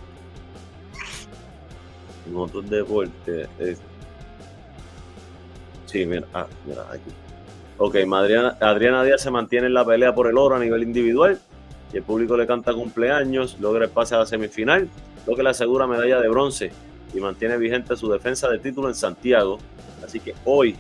en 2.30 2.38
otros 2.38 2.70
deportes. 2.70 3.48
Sí, 5.86 6.06
mira, 6.06 6.26
ah, 6.34 6.46
mira, 6.66 6.84
aquí. 6.92 7.12
Ok, 7.78 7.96
Adriana, 7.96 8.58
Adriana 8.60 9.04
Díaz 9.04 9.22
se 9.22 9.32
mantiene 9.32 9.68
en 9.68 9.74
la 9.74 9.86
pelea 9.86 10.14
por 10.14 10.28
el 10.28 10.38
oro 10.38 10.56
a 10.56 10.60
nivel 10.60 10.84
individual 10.84 11.40
y 11.94 11.98
el 11.98 12.04
público 12.04 12.38
le 12.38 12.46
canta 12.46 12.74
cumpleaños, 12.74 13.58
logra 13.60 13.86
el 13.86 13.92
pase 13.92 14.16
a 14.16 14.20
la 14.20 14.26
semifinal, 14.26 14.90
lo 15.26 15.36
que 15.36 15.44
le 15.44 15.50
asegura 15.50 15.88
medalla 15.88 16.20
de 16.20 16.30
bronce 16.30 16.72
y 17.14 17.20
mantiene 17.20 17.58
vigente 17.58 17.96
su 17.96 18.12
defensa 18.12 18.50
de 18.50 18.60
título 18.60 18.90
en 18.90 18.96
Santiago. 18.96 19.58
Así 20.04 20.20
que 20.20 20.36
hoy, 20.46 20.76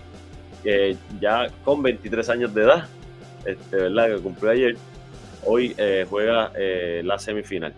ya 1.20 1.48
con 1.63 1.82
23 1.82 2.29
años 2.29 2.53
de 2.53 2.63
edad, 2.63 2.88
este, 3.46 3.75
¿verdad? 3.77 4.15
Que 4.15 4.22
cumplió 4.22 4.51
ayer, 4.51 4.77
hoy 5.46 5.74
eh, 5.77 6.06
juega 6.08 6.51
eh, 6.56 7.01
la 7.03 7.18
semifinal. 7.18 7.74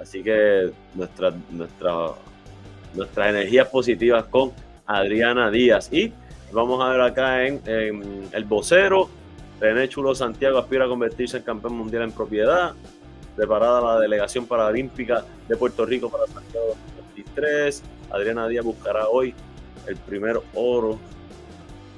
Así 0.00 0.22
que 0.22 0.70
nuestra, 0.94 1.32
nuestra 1.50 1.92
nuestras 2.94 3.28
energías 3.30 3.68
positivas 3.68 4.24
con 4.24 4.52
Adriana 4.86 5.50
Díaz. 5.50 5.92
Y 5.92 6.12
vamos 6.52 6.82
a 6.82 6.88
ver 6.88 7.00
acá 7.00 7.46
en, 7.46 7.60
el 8.32 8.44
vocero, 8.44 9.08
René 9.60 9.88
Chulo 9.88 10.14
Santiago 10.14 10.58
aspira 10.58 10.84
a 10.84 10.88
convertirse 10.88 11.38
en 11.38 11.42
campeón 11.42 11.76
mundial 11.76 12.02
en 12.02 12.12
propiedad. 12.12 12.74
Preparada 13.36 13.80
la 13.80 14.00
delegación 14.00 14.46
paralímpica 14.46 15.24
de 15.48 15.56
Puerto 15.56 15.84
Rico 15.84 16.08
para 16.10 16.26
Santiago 16.26 16.76
2023. 17.06 17.82
Adriana 18.10 18.46
Díaz 18.46 18.64
buscará 18.64 19.08
hoy 19.08 19.34
el 19.86 19.96
primer 19.96 20.40
oro 20.54 20.98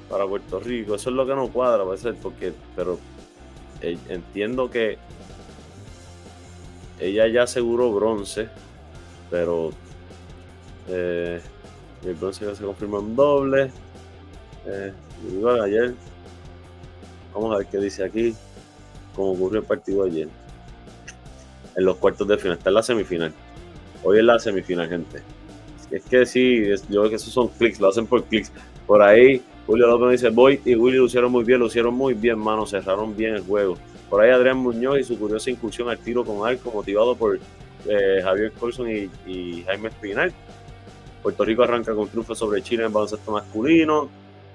para 0.09 0.25
Puerto 0.25 0.59
Rico. 0.59 0.95
Eso 0.95 1.09
es 1.09 1.15
lo 1.15 1.25
que 1.27 1.35
no 1.35 1.49
cuadra, 1.49 1.85
ser 1.97 2.15
porque, 2.15 2.53
pero 2.75 2.97
eh, 3.81 3.97
entiendo 4.09 4.69
que 4.69 4.97
ella 6.99 7.27
ya 7.27 7.43
aseguró 7.43 7.91
bronce, 7.91 8.49
pero 9.29 9.71
eh, 10.87 11.41
el 12.05 12.13
bronce 12.15 12.55
se 12.55 12.63
confirmó 12.63 12.99
en 12.99 13.15
doble. 13.15 13.71
Eh, 14.65 14.93
ayer. 15.63 15.93
Vamos 17.33 17.53
a 17.53 17.57
ver 17.59 17.67
qué 17.67 17.77
dice 17.77 18.03
aquí. 18.03 18.35
Cómo 19.15 19.31
ocurrió 19.31 19.59
el 19.59 19.65
partido 19.65 20.03
ayer. 20.03 20.27
En 21.75 21.85
los 21.85 21.97
cuartos 21.97 22.27
de 22.27 22.37
final. 22.37 22.57
Está 22.57 22.69
en 22.69 22.75
la 22.75 22.83
semifinal. 22.83 23.33
Hoy 24.03 24.19
es 24.19 24.23
la 24.23 24.39
semifinal, 24.39 24.87
gente. 24.87 25.21
Es 25.91 26.03
que 26.03 26.25
sí, 26.25 26.65
yo 26.89 27.01
creo 27.01 27.09
que 27.09 27.15
esos 27.15 27.33
son 27.33 27.47
clics, 27.47 27.79
lo 27.79 27.87
hacen 27.87 28.05
por 28.05 28.23
clics. 28.25 28.51
Por 28.85 29.01
ahí, 29.01 29.41
Julio 29.65 29.87
López 29.87 30.21
dice, 30.21 30.29
Voy 30.29 30.59
y 30.65 30.75
Willy 30.75 30.97
lo 30.97 31.05
hicieron 31.05 31.31
muy 31.31 31.43
bien, 31.43 31.59
lo 31.59 31.67
hicieron 31.67 31.93
muy 31.93 32.13
bien, 32.13 32.37
mano, 32.37 32.65
cerraron 32.65 33.15
bien 33.15 33.35
el 33.35 33.41
juego. 33.41 33.77
Por 34.09 34.21
ahí 34.21 34.31
Adrián 34.31 34.57
Muñoz 34.57 34.99
y 34.99 35.03
su 35.03 35.17
curiosa 35.17 35.49
incursión 35.49 35.89
al 35.89 35.97
tiro 35.97 36.25
con 36.25 36.47
arco, 36.47 36.71
motivado 36.71 37.15
por 37.15 37.39
eh, 37.87 38.21
Javier 38.21 38.51
Colson 38.53 38.89
y 39.25 39.63
Jaime 39.65 39.89
Espinal. 39.89 40.33
Puerto 41.27 41.43
Rico 41.43 41.63
arranca 41.63 41.93
con 41.93 42.07
triunfo 42.07 42.33
sobre 42.33 42.61
Chile 42.61 42.85
en 42.85 42.93
baloncesto 42.93 43.33
masculino. 43.33 44.07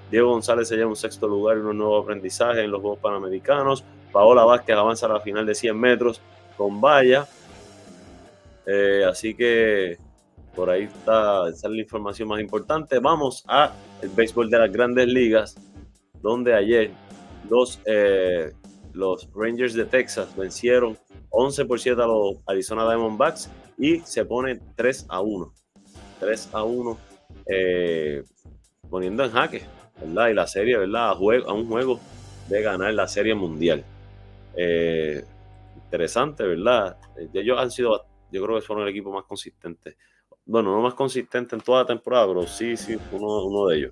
Diego 0.09 0.31
González 0.31 0.67
se 0.67 0.75
lleva 0.75 0.89
un 0.89 0.95
sexto 0.95 1.27
lugar 1.27 1.57
en 1.57 1.67
un 1.67 1.77
nuevo 1.77 1.99
aprendizaje 1.99 2.63
en 2.63 2.71
los 2.71 2.81
Juegos 2.81 2.97
Panamericanos. 2.97 3.83
Paola 4.11 4.43
Vázquez 4.43 4.75
avanza 4.75 5.05
a 5.05 5.09
la 5.09 5.19
final 5.19 5.45
de 5.45 5.53
100 5.53 5.79
metros 5.79 6.19
con 6.57 6.81
valla. 6.81 7.27
Eh, 8.65 9.05
así 9.07 9.35
que 9.35 9.99
por 10.55 10.71
ahí 10.71 10.85
está, 10.85 11.43
la 11.43 11.79
información 11.79 12.27
más 12.27 12.41
importante. 12.41 12.97
Vamos 12.97 13.43
a 13.47 13.71
el 14.01 14.09
béisbol 14.09 14.49
de 14.49 14.57
las 14.57 14.71
grandes 14.71 15.07
ligas, 15.07 15.55
donde 16.23 16.55
ayer 16.55 16.89
los, 17.51 17.81
eh, 17.85 18.51
los 18.93 19.29
Rangers 19.35 19.75
de 19.75 19.85
Texas 19.85 20.35
vencieron 20.35 20.97
11 21.29 21.65
por 21.65 21.79
7 21.79 22.01
a 22.01 22.07
los 22.07 22.37
Arizona 22.47 22.83
Diamondbacks 22.85 23.47
y 23.77 23.99
se 23.99 24.25
ponen 24.25 24.59
3 24.75 25.05
a 25.09 25.21
1. 25.21 25.53
3 26.23 26.49
a 26.53 26.63
1, 26.63 26.97
eh, 27.47 28.23
poniendo 28.89 29.25
en 29.25 29.31
jaque, 29.31 29.63
¿verdad? 29.99 30.29
Y 30.29 30.33
la 30.33 30.47
serie, 30.47 30.77
¿verdad? 30.77 31.09
A, 31.09 31.13
un 31.53 31.67
juego 31.67 31.99
de 32.47 32.61
ganar 32.61 32.93
la 32.93 33.07
serie 33.07 33.35
mundial. 33.35 33.83
Eh, 34.55 35.23
interesante, 35.75 36.43
¿verdad? 36.43 36.97
Eh, 37.17 37.27
ellos 37.33 37.59
han 37.59 37.71
sido, 37.71 38.05
yo 38.31 38.43
creo 38.43 38.55
que 38.55 38.65
fueron 38.65 38.83
el 38.83 38.91
equipo 38.91 39.11
más 39.11 39.25
consistente. 39.25 39.97
Bueno, 40.45 40.73
no 40.73 40.81
más 40.81 40.93
consistente 40.93 41.55
en 41.55 41.61
toda 41.61 41.81
la 41.81 41.87
temporada, 41.87 42.27
pero 42.27 42.47
sí, 42.47 42.77
sí, 42.77 42.97
uno, 43.11 43.67
de 43.67 43.77
ellos. 43.77 43.91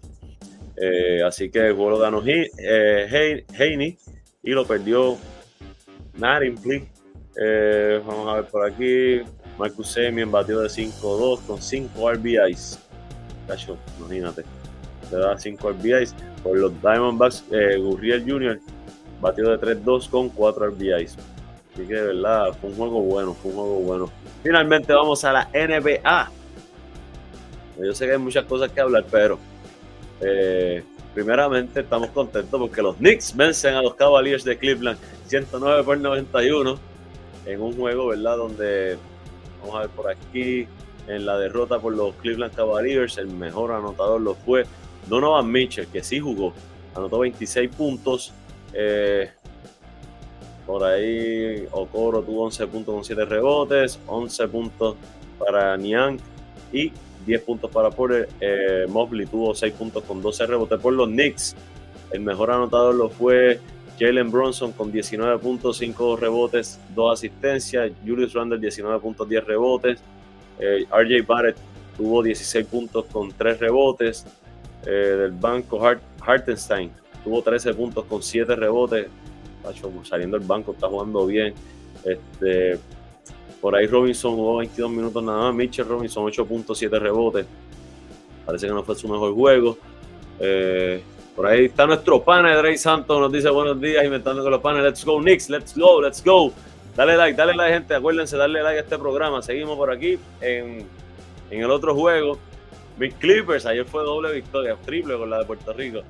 así 1.25 1.49
que 1.49 1.67
el 1.67 1.73
juego 1.73 1.91
lo 1.91 1.99
ganó 1.99 2.21
y 4.43 4.49
lo 4.49 4.65
perdió 4.65 5.17
Narimpley. 6.17 6.87
vamos 8.05 8.27
a 8.27 8.35
ver 8.35 8.45
por 8.45 8.65
aquí. 8.65 9.21
Marcus 9.61 9.89
Semien 9.89 10.31
batió 10.31 10.59
de 10.59 10.67
5-2 10.67 11.41
con 11.45 11.61
5 11.61 12.13
RBIs. 12.13 12.79
Cacho, 13.47 13.77
imagínate. 13.99 14.43
Le 15.11 15.17
da 15.19 15.37
5 15.37 15.69
RBIs. 15.73 16.15
Por 16.41 16.57
los 16.57 16.81
Diamondbacks, 16.81 17.45
eh, 17.51 17.77
Gurriel 17.77 18.23
Jr. 18.27 18.59
batió 19.21 19.55
de 19.55 19.59
3-2 19.59 20.09
con 20.09 20.29
4 20.29 20.71
RBIs. 20.71 21.15
Así 21.73 21.85
que 21.87 21.93
de 21.93 22.07
verdad, 22.07 22.57
fue 22.59 22.71
un 22.71 22.75
juego 22.75 23.01
bueno, 23.01 23.35
fue 23.35 23.51
un 23.51 23.57
juego 23.57 23.75
bueno. 23.81 24.11
Finalmente 24.41 24.93
vamos 24.93 25.23
a 25.25 25.31
la 25.31 25.49
NBA. 25.53 26.31
Yo 27.83 27.93
sé 27.93 28.07
que 28.07 28.13
hay 28.13 28.17
muchas 28.17 28.45
cosas 28.45 28.71
que 28.71 28.81
hablar, 28.81 29.05
pero 29.11 29.37
eh, 30.21 30.83
primeramente 31.13 31.81
estamos 31.81 32.09
contentos 32.09 32.59
porque 32.59 32.81
los 32.81 32.95
Knicks 32.95 33.35
vencen 33.35 33.75
a 33.75 33.83
los 33.83 33.93
Cavaliers 33.93 34.43
de 34.43 34.57
Cleveland 34.57 34.97
109 35.27 35.83
por 35.83 35.99
91 35.99 36.79
en 37.45 37.61
un 37.61 37.75
juego, 37.75 38.07
¿verdad? 38.07 38.37
Donde, 38.37 38.97
vamos 39.61 39.75
a 39.75 39.79
ver 39.81 39.89
por 39.89 40.09
aquí, 40.09 40.67
en 41.07 41.25
la 41.25 41.37
derrota 41.37 41.79
por 41.79 41.93
los 41.93 42.15
Cleveland 42.15 42.53
Cavaliers, 42.53 43.17
el 43.17 43.27
mejor 43.27 43.71
anotador 43.71 44.21
lo 44.21 44.35
fue 44.35 44.65
Donovan 45.07 45.51
Mitchell, 45.51 45.87
que 45.87 46.03
sí 46.03 46.19
jugó, 46.19 46.53
anotó 46.95 47.19
26 47.19 47.69
puntos. 47.75 48.33
Eh, 48.73 49.29
por 50.65 50.83
ahí 50.83 51.67
Okoro 51.71 52.21
tuvo 52.21 52.45
11 52.45 52.67
puntos 52.67 52.95
con 52.95 53.03
7 53.03 53.25
rebotes, 53.25 53.99
11 54.07 54.47
puntos 54.47 54.95
para 55.37 55.75
Niang 55.75 56.19
y 56.71 56.91
10 57.25 57.41
puntos 57.41 57.71
para 57.71 57.89
Porter. 57.89 58.29
Eh, 58.39 58.85
Mobley 58.87 59.25
tuvo 59.25 59.53
6 59.53 59.73
puntos 59.73 60.03
con 60.03 60.21
12 60.21 60.45
rebotes 60.45 60.79
por 60.79 60.93
los 60.93 61.07
Knicks. 61.07 61.55
El 62.11 62.21
mejor 62.21 62.51
anotador 62.51 62.95
lo 62.95 63.09
fue 63.09 63.59
Jalen 64.01 64.31
Bronson 64.31 64.71
con 64.71 64.91
19 64.91 65.37
puntos, 65.37 65.77
5 65.77 66.15
rebotes, 66.17 66.79
2 66.95 67.13
asistencias. 67.13 67.91
Julius 68.03 68.33
Randle 68.33 68.57
19 68.57 68.99
puntos, 68.99 69.29
10 69.29 69.45
rebotes. 69.45 69.99
Eh, 70.59 70.87
RJ 70.91 71.23
Barrett 71.27 71.57
tuvo 71.95 72.23
16 72.23 72.65
puntos 72.65 73.05
con 73.05 73.31
3 73.31 73.59
rebotes. 73.59 74.25
Eh, 74.87 74.89
del 74.89 75.31
banco 75.33 75.79
Hartenstein 76.19 76.89
tuvo 77.23 77.43
13 77.43 77.75
puntos 77.75 78.05
con 78.05 78.23
7 78.23 78.55
rebotes. 78.55 79.05
saliendo 80.03 80.39
del 80.39 80.47
banco, 80.47 80.71
está 80.71 80.87
jugando 80.87 81.27
bien. 81.27 81.53
Este, 82.03 82.79
por 83.61 83.75
ahí 83.75 83.85
Robinson 83.85 84.33
jugó 84.33 84.57
22 84.57 84.89
minutos 84.89 85.23
nada 85.23 85.43
más. 85.43 85.53
Mitchell 85.53 85.87
Robinson 85.87 86.25
8.7 86.25 86.99
rebotes. 86.99 87.45
Parece 88.47 88.65
que 88.65 88.73
no 88.73 88.81
fue 88.83 88.95
su 88.95 89.07
mejor 89.07 89.31
juego. 89.35 89.77
Eh, 90.39 91.03
por 91.41 91.49
ahí 91.49 91.65
está 91.65 91.87
nuestro 91.87 92.21
pana 92.21 92.55
Drey 92.55 92.77
Santos. 92.77 93.19
Nos 93.19 93.31
dice 93.31 93.49
buenos 93.49 93.81
días, 93.81 94.05
inventando 94.05 94.43
con 94.43 94.51
los 94.51 94.61
panes. 94.61 94.83
Let's 94.83 95.03
go, 95.03 95.19
Knicks. 95.19 95.49
Let's 95.49 95.75
go, 95.75 95.99
let's 95.99 96.23
go. 96.23 96.53
Dale 96.95 97.17
like, 97.17 97.35
dale 97.35 97.55
like, 97.55 97.73
gente. 97.73 97.95
Acuérdense, 97.95 98.37
darle 98.37 98.61
like 98.61 98.77
a 98.77 98.81
este 98.81 98.95
programa. 98.99 99.41
Seguimos 99.41 99.75
por 99.75 99.89
aquí 99.89 100.19
en, 100.39 100.85
en 101.49 101.59
el 101.59 101.71
otro 101.71 101.95
juego. 101.95 102.37
Mis 102.99 103.15
Clippers, 103.15 103.65
ayer 103.65 103.85
fue 103.85 104.03
doble 104.03 104.31
victoria, 104.33 104.77
triple 104.85 105.17
con 105.17 105.31
la 105.31 105.39
de 105.39 105.45
Puerto 105.45 105.73
Rico. 105.73 106.01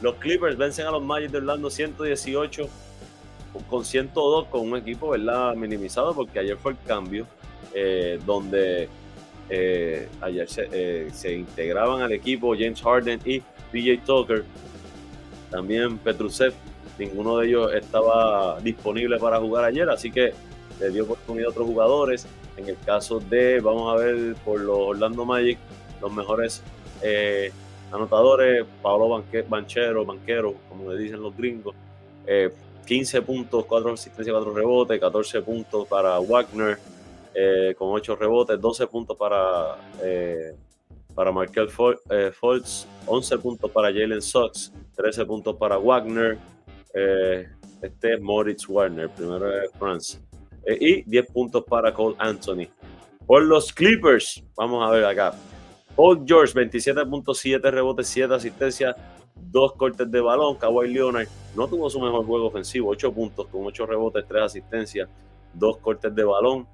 Los 0.00 0.14
Clippers 0.14 0.56
vencen 0.56 0.86
a 0.86 0.92
los 0.92 1.02
Magic 1.02 1.32
de 1.32 1.38
Orlando 1.38 1.70
118 1.70 2.68
con 3.68 3.84
102 3.84 4.46
con 4.46 4.60
un 4.60 4.76
equipo 4.76 5.08
¿verdad? 5.08 5.56
minimizado 5.56 6.14
porque 6.14 6.38
ayer 6.38 6.56
fue 6.56 6.70
el 6.70 6.78
cambio 6.86 7.26
eh, 7.74 8.20
donde 8.24 8.88
eh, 9.50 10.08
ayer 10.20 10.46
eh, 10.70 11.08
se, 11.12 11.32
integraban 11.32 12.00
al 12.00 12.12
equipo 12.12 12.54
James 12.56 12.80
Harden 12.80 13.18
y 13.24 13.40
PJ 13.72 14.04
Tucker 14.06 14.44
también 15.50 15.98
Petrusev 15.98 16.52
ninguno 16.98 17.38
de 17.38 17.48
ellos 17.48 17.72
estaba 17.74 18.60
disponible 18.60 19.18
para 19.18 19.38
jugar 19.38 19.64
ayer 19.64 19.88
así 19.88 20.10
que 20.10 20.32
le 20.80 20.90
dio 20.90 21.04
oportunidad 21.04 21.48
a 21.48 21.50
otros 21.50 21.66
jugadores. 21.66 22.26
En 22.56 22.68
el 22.68 22.76
caso 22.84 23.20
de 23.20 23.60
vamos 23.60 23.92
a 23.92 23.96
ver 23.96 24.34
por 24.44 24.60
los 24.60 24.78
Orlando 24.78 25.24
Magic 25.24 25.58
los 26.00 26.12
mejores 26.12 26.62
anotadores 27.92 28.64
Pablo 28.82 29.22
Banchero 29.48 30.04
Banquero 30.04 30.54
como 30.68 30.92
le 30.92 30.98
dicen 30.98 31.22
los 31.22 31.36
gringos 31.36 31.74
15 32.88 33.20
puntos, 33.20 33.66
4 33.66 33.92
asistencias, 33.92 34.34
4 34.34 34.54
rebotes, 34.54 34.98
14 34.98 35.42
puntos 35.42 35.86
para 35.86 36.18
Wagner 36.20 36.78
eh, 37.34 37.74
con 37.76 37.90
8 37.90 38.16
rebotes, 38.16 38.58
12 38.58 38.86
puntos 38.86 39.14
para, 39.14 39.76
eh, 40.02 40.54
para 41.14 41.30
Markel 41.30 41.68
eh, 42.08 42.32
Fultz, 42.32 42.86
11 43.04 43.38
puntos 43.38 43.70
para 43.70 43.88
Jalen 43.88 44.22
Sox, 44.22 44.72
13 44.98 45.26
puntos 45.26 45.56
para 45.56 45.78
Wagner, 45.78 46.38
este 47.80 48.14
es 48.14 48.20
Moritz 48.20 48.66
Wagner, 48.66 49.08
primero 49.08 49.46
de 49.46 49.68
France, 49.78 50.18
y 50.66 51.02
10 51.08 51.26
puntos 51.28 51.62
para 51.64 51.94
Cole 51.94 52.16
Anthony. 52.18 52.66
Por 53.24 53.44
los 53.44 53.72
Clippers, 53.72 54.42
vamos 54.56 54.84
a 54.84 54.90
ver 54.90 55.04
acá. 55.04 55.34
Paul 55.94 56.24
George, 56.26 56.52
27.7 56.52 57.70
rebotes, 57.70 58.08
7 58.08 58.34
asistencias, 58.34 58.96
dos 59.36 59.74
cortes 59.74 60.10
de 60.10 60.20
balón. 60.20 60.56
Kawhi 60.56 60.92
Leonard 60.92 61.28
no 61.54 61.68
tuvo 61.68 61.88
su 61.88 62.00
mejor 62.00 62.26
juego 62.26 62.46
ofensivo, 62.46 62.90
8 62.90 63.12
puntos 63.12 63.46
con 63.46 63.64
8 63.66 63.86
rebotes, 63.86 64.24
3 64.26 64.42
asistencias, 64.42 65.08
dos 65.54 65.78
cortes 65.78 66.12
de 66.12 66.24
balón. 66.24 66.66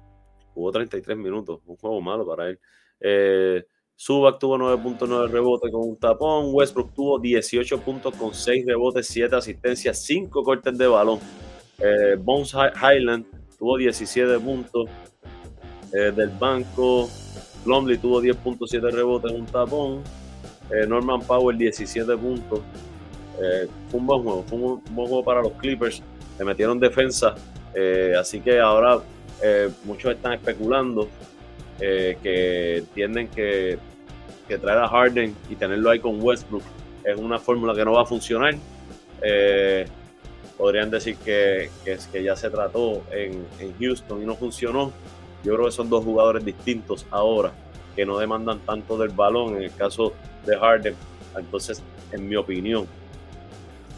Jugó 0.55 0.71
33 0.71 1.15
minutos, 1.15 1.59
un 1.67 1.75
juego 1.75 2.01
malo 2.01 2.25
para 2.25 2.49
él. 2.49 2.59
Eh, 2.99 3.65
Subac 3.97 4.39
tuvo 4.39 4.57
9.9 4.57 5.29
rebotes 5.29 5.71
con 5.71 5.89
un 5.89 5.97
tapón. 5.97 6.49
Westbrook 6.51 6.93
tuvo 6.93 7.19
18 7.19 7.79
puntos 7.79 8.13
con 8.15 8.33
6 8.33 8.65
rebotes, 8.65 9.07
7 9.07 9.35
asistencias, 9.35 9.99
5 10.03 10.43
cortes 10.43 10.77
de 10.77 10.87
balón. 10.87 11.19
Eh, 11.79 12.15
Bones 12.17 12.53
Highland 12.53 13.25
tuvo 13.57 13.77
17 13.77 14.37
puntos 14.39 14.89
eh, 15.93 16.11
del 16.11 16.29
banco. 16.29 17.09
Plumlee 17.63 17.97
tuvo 17.97 18.21
10.7 18.21 18.91
rebotes, 18.91 19.31
un 19.31 19.45
tapón. 19.45 20.03
Eh, 20.69 20.85
Norman 20.85 21.21
Powell 21.21 21.57
17 21.57 22.17
puntos. 22.17 22.59
Fue 23.89 23.99
un 23.99 24.05
buen 24.07 24.23
juego, 24.23 24.43
fue 24.47 24.57
un 24.57 24.83
buen 24.91 25.07
juego 25.07 25.23
para 25.23 25.41
los 25.41 25.53
Clippers. 25.53 26.01
Le 26.39 26.45
metieron 26.45 26.79
defensa, 26.79 27.35
así 28.17 28.39
que 28.39 28.59
ahora 28.59 29.01
muchos 29.83 30.13
están 30.13 30.33
especulando 30.33 31.09
que 31.79 32.77
entienden 32.77 33.27
que, 33.27 33.77
traer 34.47 34.79
a 34.79 34.87
Harden 34.87 35.35
y 35.49 35.55
tenerlo 35.55 35.89
ahí 35.89 35.99
con 35.99 36.21
Westbrook 36.21 36.63
es 37.03 37.17
una 37.17 37.39
fórmula 37.39 37.73
que 37.73 37.83
no 37.83 37.93
va 37.93 38.03
a 38.03 38.05
funcionar. 38.05 38.55
podrían 40.57 40.89
decir 40.89 41.17
que, 41.17 41.69
que, 41.83 42.23
ya 42.23 42.35
se 42.35 42.49
trató 42.49 43.03
en, 43.11 43.45
en 43.59 43.77
Houston 43.79 44.21
y 44.21 44.25
no 44.25 44.35
funcionó. 44.35 44.91
Yo 45.43 45.53
creo 45.53 45.65
que 45.65 45.71
son 45.71 45.89
dos 45.89 46.03
jugadores 46.03 46.43
distintos 46.43 47.05
ahora 47.11 47.51
que 47.95 48.05
no 48.05 48.17
demandan 48.17 48.59
tanto 48.59 48.97
del 48.97 49.09
balón. 49.09 49.57
En 49.57 49.63
el 49.63 49.73
caso 49.73 50.13
de 50.45 50.57
Harden. 50.57 50.95
Entonces, 51.37 51.81
en 52.11 52.27
mi 52.27 52.35
opinión, 52.35 52.87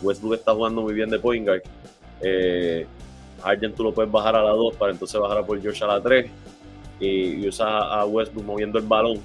Westbrook 0.02 0.36
está 0.36 0.54
jugando 0.54 0.82
muy 0.82 0.94
bien 0.94 1.10
de 1.10 1.20
point 1.20 1.46
guard. 1.46 1.62
Eh, 2.22 2.86
Harden 3.44 3.74
tú 3.74 3.84
lo 3.84 3.94
puedes 3.94 4.12
bajar 4.12 4.36
a 4.36 4.44
la 4.44 4.52
2 4.52 4.76
para 4.76 4.92
entonces 4.92 5.20
bajar 5.20 5.40
a 5.40 5.46
por 5.46 5.62
George 5.62 5.84
a 5.84 5.88
la 5.88 6.02
3 6.02 6.30
y, 7.00 7.48
usas 7.48 7.68
a 7.70 8.06
Westbrook 8.06 8.46
moviendo 8.46 8.80
el 8.80 8.86
balón 8.86 9.20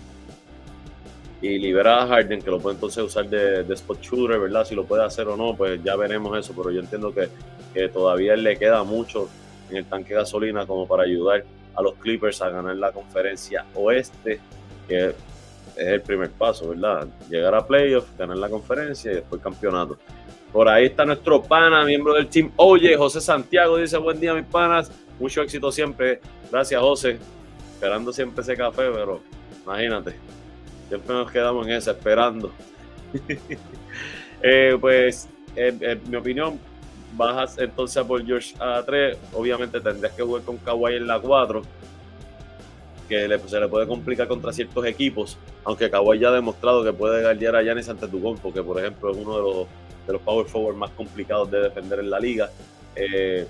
y 1.41 1.59
libera 1.59 2.03
a 2.03 2.07
Harden 2.07 2.41
que 2.41 2.51
lo 2.51 2.61
puede 2.61 2.77
entonces 2.77 3.03
usar 3.03 3.29
de, 3.29 3.73
spot 3.75 4.01
shooter, 4.01 4.39
¿verdad? 4.39 4.65
Si 4.65 4.75
lo 4.75 4.85
puede 4.85 5.05
hacer 5.05 5.27
o 5.29 5.37
no, 5.37 5.57
pues 5.57 5.83
ya 5.83 5.97
veremos 5.97 6.39
eso, 6.39 6.55
pero 6.57 6.71
yo 6.71 6.81
entiendo 6.81 7.13
que, 7.13 7.29
que 7.75 7.89
todavía 7.89 8.37
le 8.37 8.57
queda 8.57 8.85
mucho 8.85 9.29
en 9.71 9.79
el 9.79 9.85
tanque 9.87 10.11
de 10.11 10.21
gasolina 10.21 10.67
como 10.67 10.87
para 10.87 11.03
ayudar 11.03 11.45
a 11.75 11.83
los 11.83 11.95
Clippers 11.95 12.41
a 12.43 12.51
ganar 12.51 12.77
la 12.77 12.93
conferencia 12.93 13.65
oeste, 13.75 14.39
que 14.87 15.07
es 15.09 15.15
el 15.77 16.01
primer 16.03 16.31
paso, 16.31 16.69
¿verdad? 16.69 17.09
Llegar 17.29 17.55
a 17.55 17.67
playoffs, 17.67 18.17
ganar 18.17 18.37
la 18.37 18.49
conferencia 18.49 19.11
y 19.11 19.15
después 19.17 19.41
campeonato. 19.43 19.99
Por 20.53 20.69
ahí 20.69 20.87
está 20.87 21.05
nuestro 21.05 21.43
pana, 21.43 21.85
miembro 21.85 22.13
del 22.15 22.29
team. 22.29 22.53
Oye, 22.57 22.95
José 22.97 23.21
Santiago 23.21 23.79
dice: 23.79 23.97
Buen 23.97 24.21
día, 24.21 24.35
mis 24.35 24.45
panas. 24.45 24.93
Mucho 25.19 25.41
éxito 25.41 25.73
siempre. 25.73 26.21
Gracias, 26.51 26.81
José. 26.81 27.19
Esperando 27.83 28.13
siempre 28.13 28.43
ese 28.43 28.57
café, 28.57 28.93
pero 28.95 29.21
imagínate. 29.65 30.15
Siempre 30.89 31.17
nos 31.17 31.33
quedamos 31.33 31.67
en 31.67 31.73
esa, 31.73 31.91
esperando. 31.91 32.53
Eh, 34.45 34.77
pues, 34.81 35.29
en, 35.55 36.01
mi 36.11 36.17
opinión, 36.17 36.59
bajas 37.17 37.57
entonces 37.59 37.97
a 37.97 38.05
por 38.05 38.27
George 38.27 38.55
a 38.59 38.83
3. 38.85 39.17
Obviamente 39.35 39.81
tendrías 39.81 40.13
que 40.15 40.23
jugar 40.25 40.43
con 40.43 40.57
Kawhi 40.57 40.97
en 40.97 41.07
la 41.07 41.21
4 41.21 41.63
que 43.09 43.39
se 43.47 43.61
le 43.61 43.69
puede 43.69 43.87
complicar 43.87 44.27
contra 44.27 44.53
ciertos 44.53 44.85
equipos, 44.85 45.39
aunque 45.65 45.89
Kawhi 45.91 46.19
ya 46.19 46.29
ha 46.29 46.33
demostrado 46.33 46.83
que 46.83 46.93
puede 46.93 47.23
guardiar 47.23 47.55
a 47.55 47.63
Giannis 47.63 47.89
Antetokounmpo, 47.89 48.53
que 48.53 48.65
por 48.65 48.81
ejemplo 48.81 49.13
es 49.13 49.17
uno 49.17 49.37
de 49.37 49.43
los, 49.43 49.67
de 50.09 50.13
los 50.13 50.23
power 50.23 50.47
forward 50.47 50.75
más 50.75 50.91
complicados 50.91 51.49
de 51.53 51.61
defender 51.61 52.01
en 52.01 52.11
la 52.11 52.19
liga. 52.19 52.51
Eh, 52.97 53.47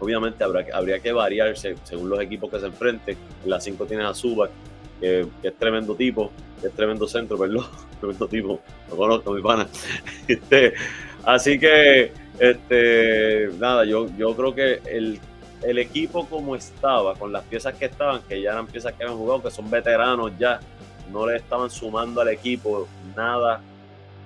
obviamente 0.00 0.44
habrá, 0.44 0.64
habría 0.72 0.98
que 1.00 1.12
variarse 1.12 1.76
según 1.84 2.08
los 2.08 2.20
equipos 2.20 2.50
que 2.50 2.60
se 2.60 2.66
enfrenten. 2.66 3.16
En 3.44 3.50
la 3.50 3.60
5 3.60 3.86
tienes 3.86 4.06
a 4.06 4.14
Zubac, 4.14 4.50
que, 5.00 5.26
es 5.42 5.54
tremendo 5.56 5.94
tipo, 5.94 6.30
es 6.62 6.72
tremendo 6.72 7.06
centro, 7.06 7.38
perdón, 7.38 7.66
tremendo 8.00 8.28
tipo, 8.28 8.60
lo 8.90 8.96
conozco, 8.96 9.32
mi 9.32 9.42
pana. 9.42 9.66
Este, 10.28 10.74
así 11.24 11.58
que, 11.58 12.12
este, 12.38 13.50
nada, 13.58 13.84
yo, 13.84 14.08
yo 14.16 14.34
creo 14.34 14.54
que 14.54 14.80
el 14.86 15.20
el 15.64 15.78
equipo 15.78 16.26
como 16.26 16.54
estaba, 16.54 17.14
con 17.14 17.32
las 17.32 17.42
piezas 17.44 17.74
que 17.74 17.86
estaban, 17.86 18.22
que 18.22 18.40
ya 18.40 18.52
eran 18.52 18.66
piezas 18.66 18.92
que 18.92 19.02
habían 19.02 19.18
jugado, 19.18 19.42
que 19.42 19.50
son 19.50 19.70
veteranos 19.70 20.32
ya, 20.38 20.60
no 21.10 21.26
le 21.26 21.36
estaban 21.36 21.70
sumando 21.70 22.20
al 22.20 22.28
equipo 22.28 22.86
nada 23.16 23.60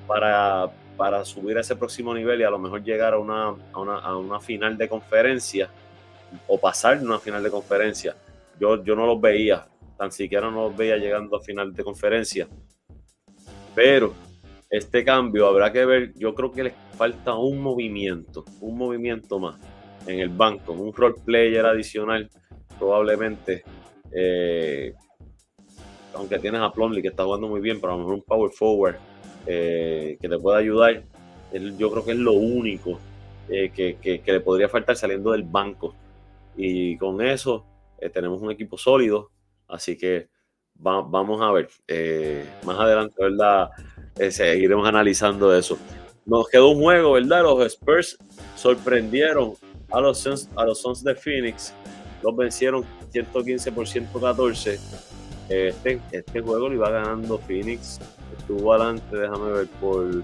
para, 0.07 0.69
para 0.99 1.25
subir 1.25 1.57
a 1.57 1.61
ese 1.61 1.77
próximo 1.77 2.13
nivel 2.13 2.41
y 2.41 2.45
a 2.45 2.51
lo 2.51 2.59
mejor 2.59 2.83
llegar 2.83 3.15
a 3.15 3.19
una, 3.19 3.55
a 3.73 3.81
una, 3.81 3.99
a 4.01 4.17
una 4.17 4.41
final 4.41 4.77
de 4.77 4.89
conferencia 4.89 5.71
o 6.49 6.59
pasar 6.59 6.99
una 6.99 7.21
final 7.21 7.41
de 7.41 7.51
conferencia. 7.51 8.17
Yo, 8.59 8.83
yo 8.83 8.97
no 8.97 9.07
los 9.07 9.21
veía, 9.21 9.65
tan 9.97 10.11
siquiera 10.11 10.51
no 10.51 10.65
los 10.65 10.77
veía 10.77 10.97
llegando 10.97 11.37
a 11.37 11.41
final 11.41 11.73
de 11.73 11.85
conferencia. 11.85 12.49
Pero 13.77 14.13
este 14.69 15.05
cambio 15.05 15.47
habrá 15.47 15.73
que 15.73 15.87
ver, 15.87 16.13
yo 16.17 16.35
creo 16.35 16.51
que 16.51 16.65
les 16.65 16.75
falta 16.97 17.35
un 17.37 17.61
movimiento, 17.61 18.45
un 18.61 18.77
movimiento 18.77 19.39
más 19.39 19.57
en 20.05 20.19
el 20.19 20.31
banco, 20.31 20.73
un 20.73 20.93
role 20.93 21.15
player 21.25 21.65
adicional, 21.65 22.29
probablemente. 22.77 23.63
Eh, 24.11 24.93
aunque 26.13 26.41
tienes 26.41 26.61
a 26.61 26.73
Plumlee 26.73 27.03
que 27.03 27.09
está 27.09 27.23
jugando 27.23 27.47
muy 27.47 27.61
bien, 27.61 27.81
pero 27.81 27.93
a 27.93 27.97
lo 27.97 28.01
mejor 28.01 28.15
un 28.15 28.23
power 28.23 28.51
forward 28.51 28.97
eh, 29.49 30.19
que 30.21 30.29
te 30.29 30.39
pueda 30.39 30.59
ayudar, 30.59 31.03
yo 31.79 31.91
creo 31.91 32.05
que 32.05 32.13
es 32.13 32.19
lo 32.19 32.33
único 32.33 32.99
eh, 33.49 33.71
que, 33.75 34.23
le 34.25 34.41
podría 34.41 34.69
faltar 34.69 34.97
saliendo 34.97 35.33
del 35.33 35.43
banco. 35.43 35.95
Y 36.57 36.97
con 36.99 37.23
eso 37.23 37.65
tenemos 38.13 38.43
un 38.43 38.51
equipo 38.51 38.77
sólido, 38.77 39.31
así 39.69 39.97
que 39.97 40.29
vamos 40.75 41.41
a 41.41 41.53
ver. 41.53 41.69
más 42.65 42.79
adelante, 42.79 43.15
¿verdad? 43.19 43.71
seguiremos 44.31 44.87
analizando 44.87 45.57
eso. 45.57 45.79
Nos 46.27 46.47
quedó 46.49 46.69
un 46.69 46.83
juego, 46.83 47.13
¿verdad? 47.13 47.43
Los 47.43 47.65
Spurs 47.73 48.19
sorprendieron 48.55 49.55
a 49.91 50.01
los 50.01 50.27
a 50.57 50.65
los 50.65 50.83
Suns 50.83 51.03
de 51.03 51.15
Phoenix. 51.15 51.73
Los 52.23 52.37
vencieron 52.37 52.85
115 53.11 53.73
por 53.73 53.89
114. 53.89 54.79
Este, 55.49 56.01
este 56.13 56.41
juego 56.41 56.69
lo 56.69 56.75
iba 56.75 56.91
ganando 56.91 57.39
Phoenix. 57.39 57.99
Estuvo 58.39 58.73
adelante, 58.73 59.17
déjame 59.17 59.53
ver, 59.53 59.67
por 59.81 60.23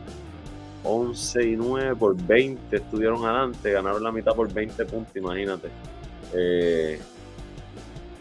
11 0.85 1.43
y 1.49 1.57
9, 1.57 1.97
por 1.97 2.15
20 2.15 2.77
estuvieron 2.77 3.25
adelante. 3.25 3.73
Ganaron 3.73 4.03
la 4.03 4.13
mitad 4.13 4.35
por 4.35 4.53
20 4.53 4.85
puntos, 4.85 5.17
imagínate. 5.17 5.69
Eh, 6.35 6.99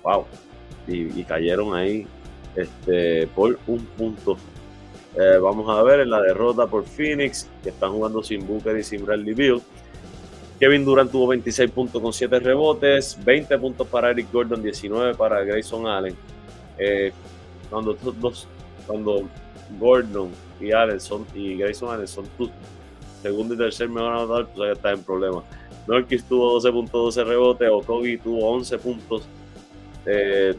wow. 0.01 0.25
Y, 0.87 1.23
cayeron 1.23 1.75
ahí 1.75 2.07
este, 2.55 3.27
por 3.27 3.59
un 3.67 3.85
punto. 3.97 4.37
Eh, 5.15 5.37
vamos 5.37 5.69
a 5.69 5.83
ver 5.83 6.01
en 6.01 6.09
la 6.09 6.21
derrota 6.21 6.67
por 6.67 6.85
Phoenix, 6.85 7.47
que 7.61 7.69
están 7.69 7.91
jugando 7.91 8.23
sin 8.23 8.45
Booker 8.47 8.77
y 8.77 8.83
sin 8.83 9.05
Bradley 9.05 9.33
Beal. 9.33 9.61
Kevin 10.59 10.85
Durant 10.85 11.11
tuvo 11.11 11.27
26 11.27 11.71
puntos 11.71 12.01
con 12.01 12.13
7 12.13 12.39
rebotes, 12.39 13.17
20 13.23 13.57
puntos 13.57 13.87
para 13.87 14.11
Eric 14.11 14.31
Gordon, 14.31 14.63
19 14.63 15.15
para 15.15 15.43
Grayson 15.43 15.87
Allen. 15.87 16.15
Eh, 16.77 17.11
cuando, 17.69 17.93
dos, 17.93 18.47
cuando 18.87 19.27
Gordon 19.79 20.29
y 20.59 20.71
Allen 20.71 20.99
son, 20.99 21.25
y 21.33 21.55
Grayson 21.57 21.93
Allen 21.93 22.07
son 22.07 22.25
segundo 23.21 23.53
y 23.53 23.57
tercer 23.57 23.89
mejor 23.89 24.11
anotador, 24.11 24.47
pues 24.47 24.67
ya 24.67 24.73
estás 24.73 24.97
en 24.97 25.03
problemas. 25.03 25.43
Norkis 25.87 26.23
tuvo 26.23 26.53
12 26.53 26.71
puntos, 26.71 27.15
12 27.15 27.23
rebotes, 27.23 27.69
Okogi 27.71 28.17
tuvo 28.17 28.51
11 28.51 28.77
puntos 28.77 29.23
eh, 30.05 30.55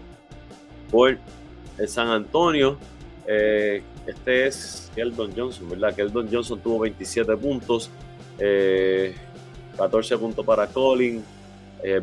por 0.91 1.17
el 1.79 1.89
San 1.89 2.09
Antonio. 2.09 2.77
Eh, 3.27 3.83
este 4.07 4.47
es 4.47 4.91
Keldon 4.95 5.33
Johnson, 5.35 5.71
¿verdad? 5.71 5.95
Keldon 5.95 6.29
Johnson 6.31 6.61
tuvo 6.61 6.81
27 6.81 7.37
puntos. 7.37 7.91
Eh, 8.39 9.15
14 9.77 10.19
puntos 10.19 10.45
para 10.45 10.67
Colin. 10.67 11.25
Eh, 11.83 12.01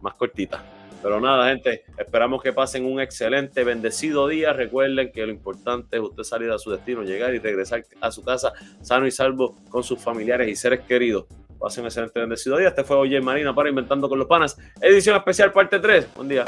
más 0.00 0.14
cortita. 0.14 0.62
Pero 1.00 1.20
nada, 1.20 1.48
gente, 1.48 1.84
esperamos 1.96 2.42
que 2.42 2.52
pasen 2.52 2.84
un 2.84 3.00
excelente, 3.00 3.62
bendecido 3.62 4.26
día. 4.26 4.52
Recuerden 4.52 5.12
que 5.12 5.24
lo 5.24 5.32
importante 5.32 5.96
es 5.96 6.02
usted 6.02 6.24
salir 6.24 6.50
a 6.50 6.58
su 6.58 6.70
destino, 6.70 7.04
llegar 7.04 7.34
y 7.34 7.38
regresar 7.38 7.84
a 8.00 8.10
su 8.10 8.24
casa 8.24 8.52
sano 8.80 9.06
y 9.06 9.12
salvo 9.12 9.56
con 9.68 9.84
sus 9.84 10.00
familiares 10.00 10.48
y 10.48 10.56
seres 10.56 10.80
queridos. 10.80 11.26
Pasen 11.58 11.84
excelente, 11.84 12.20
bendecido 12.20 12.56
día. 12.56 12.68
Este 12.68 12.84
fue 12.84 12.96
Oye 12.96 13.20
Marina 13.20 13.54
para 13.54 13.68
Inventando 13.68 14.08
con 14.08 14.18
los 14.18 14.28
Panas, 14.28 14.56
edición 14.80 15.16
especial 15.16 15.52
parte 15.52 15.78
3. 15.78 16.14
Buen 16.14 16.28
día. 16.28 16.44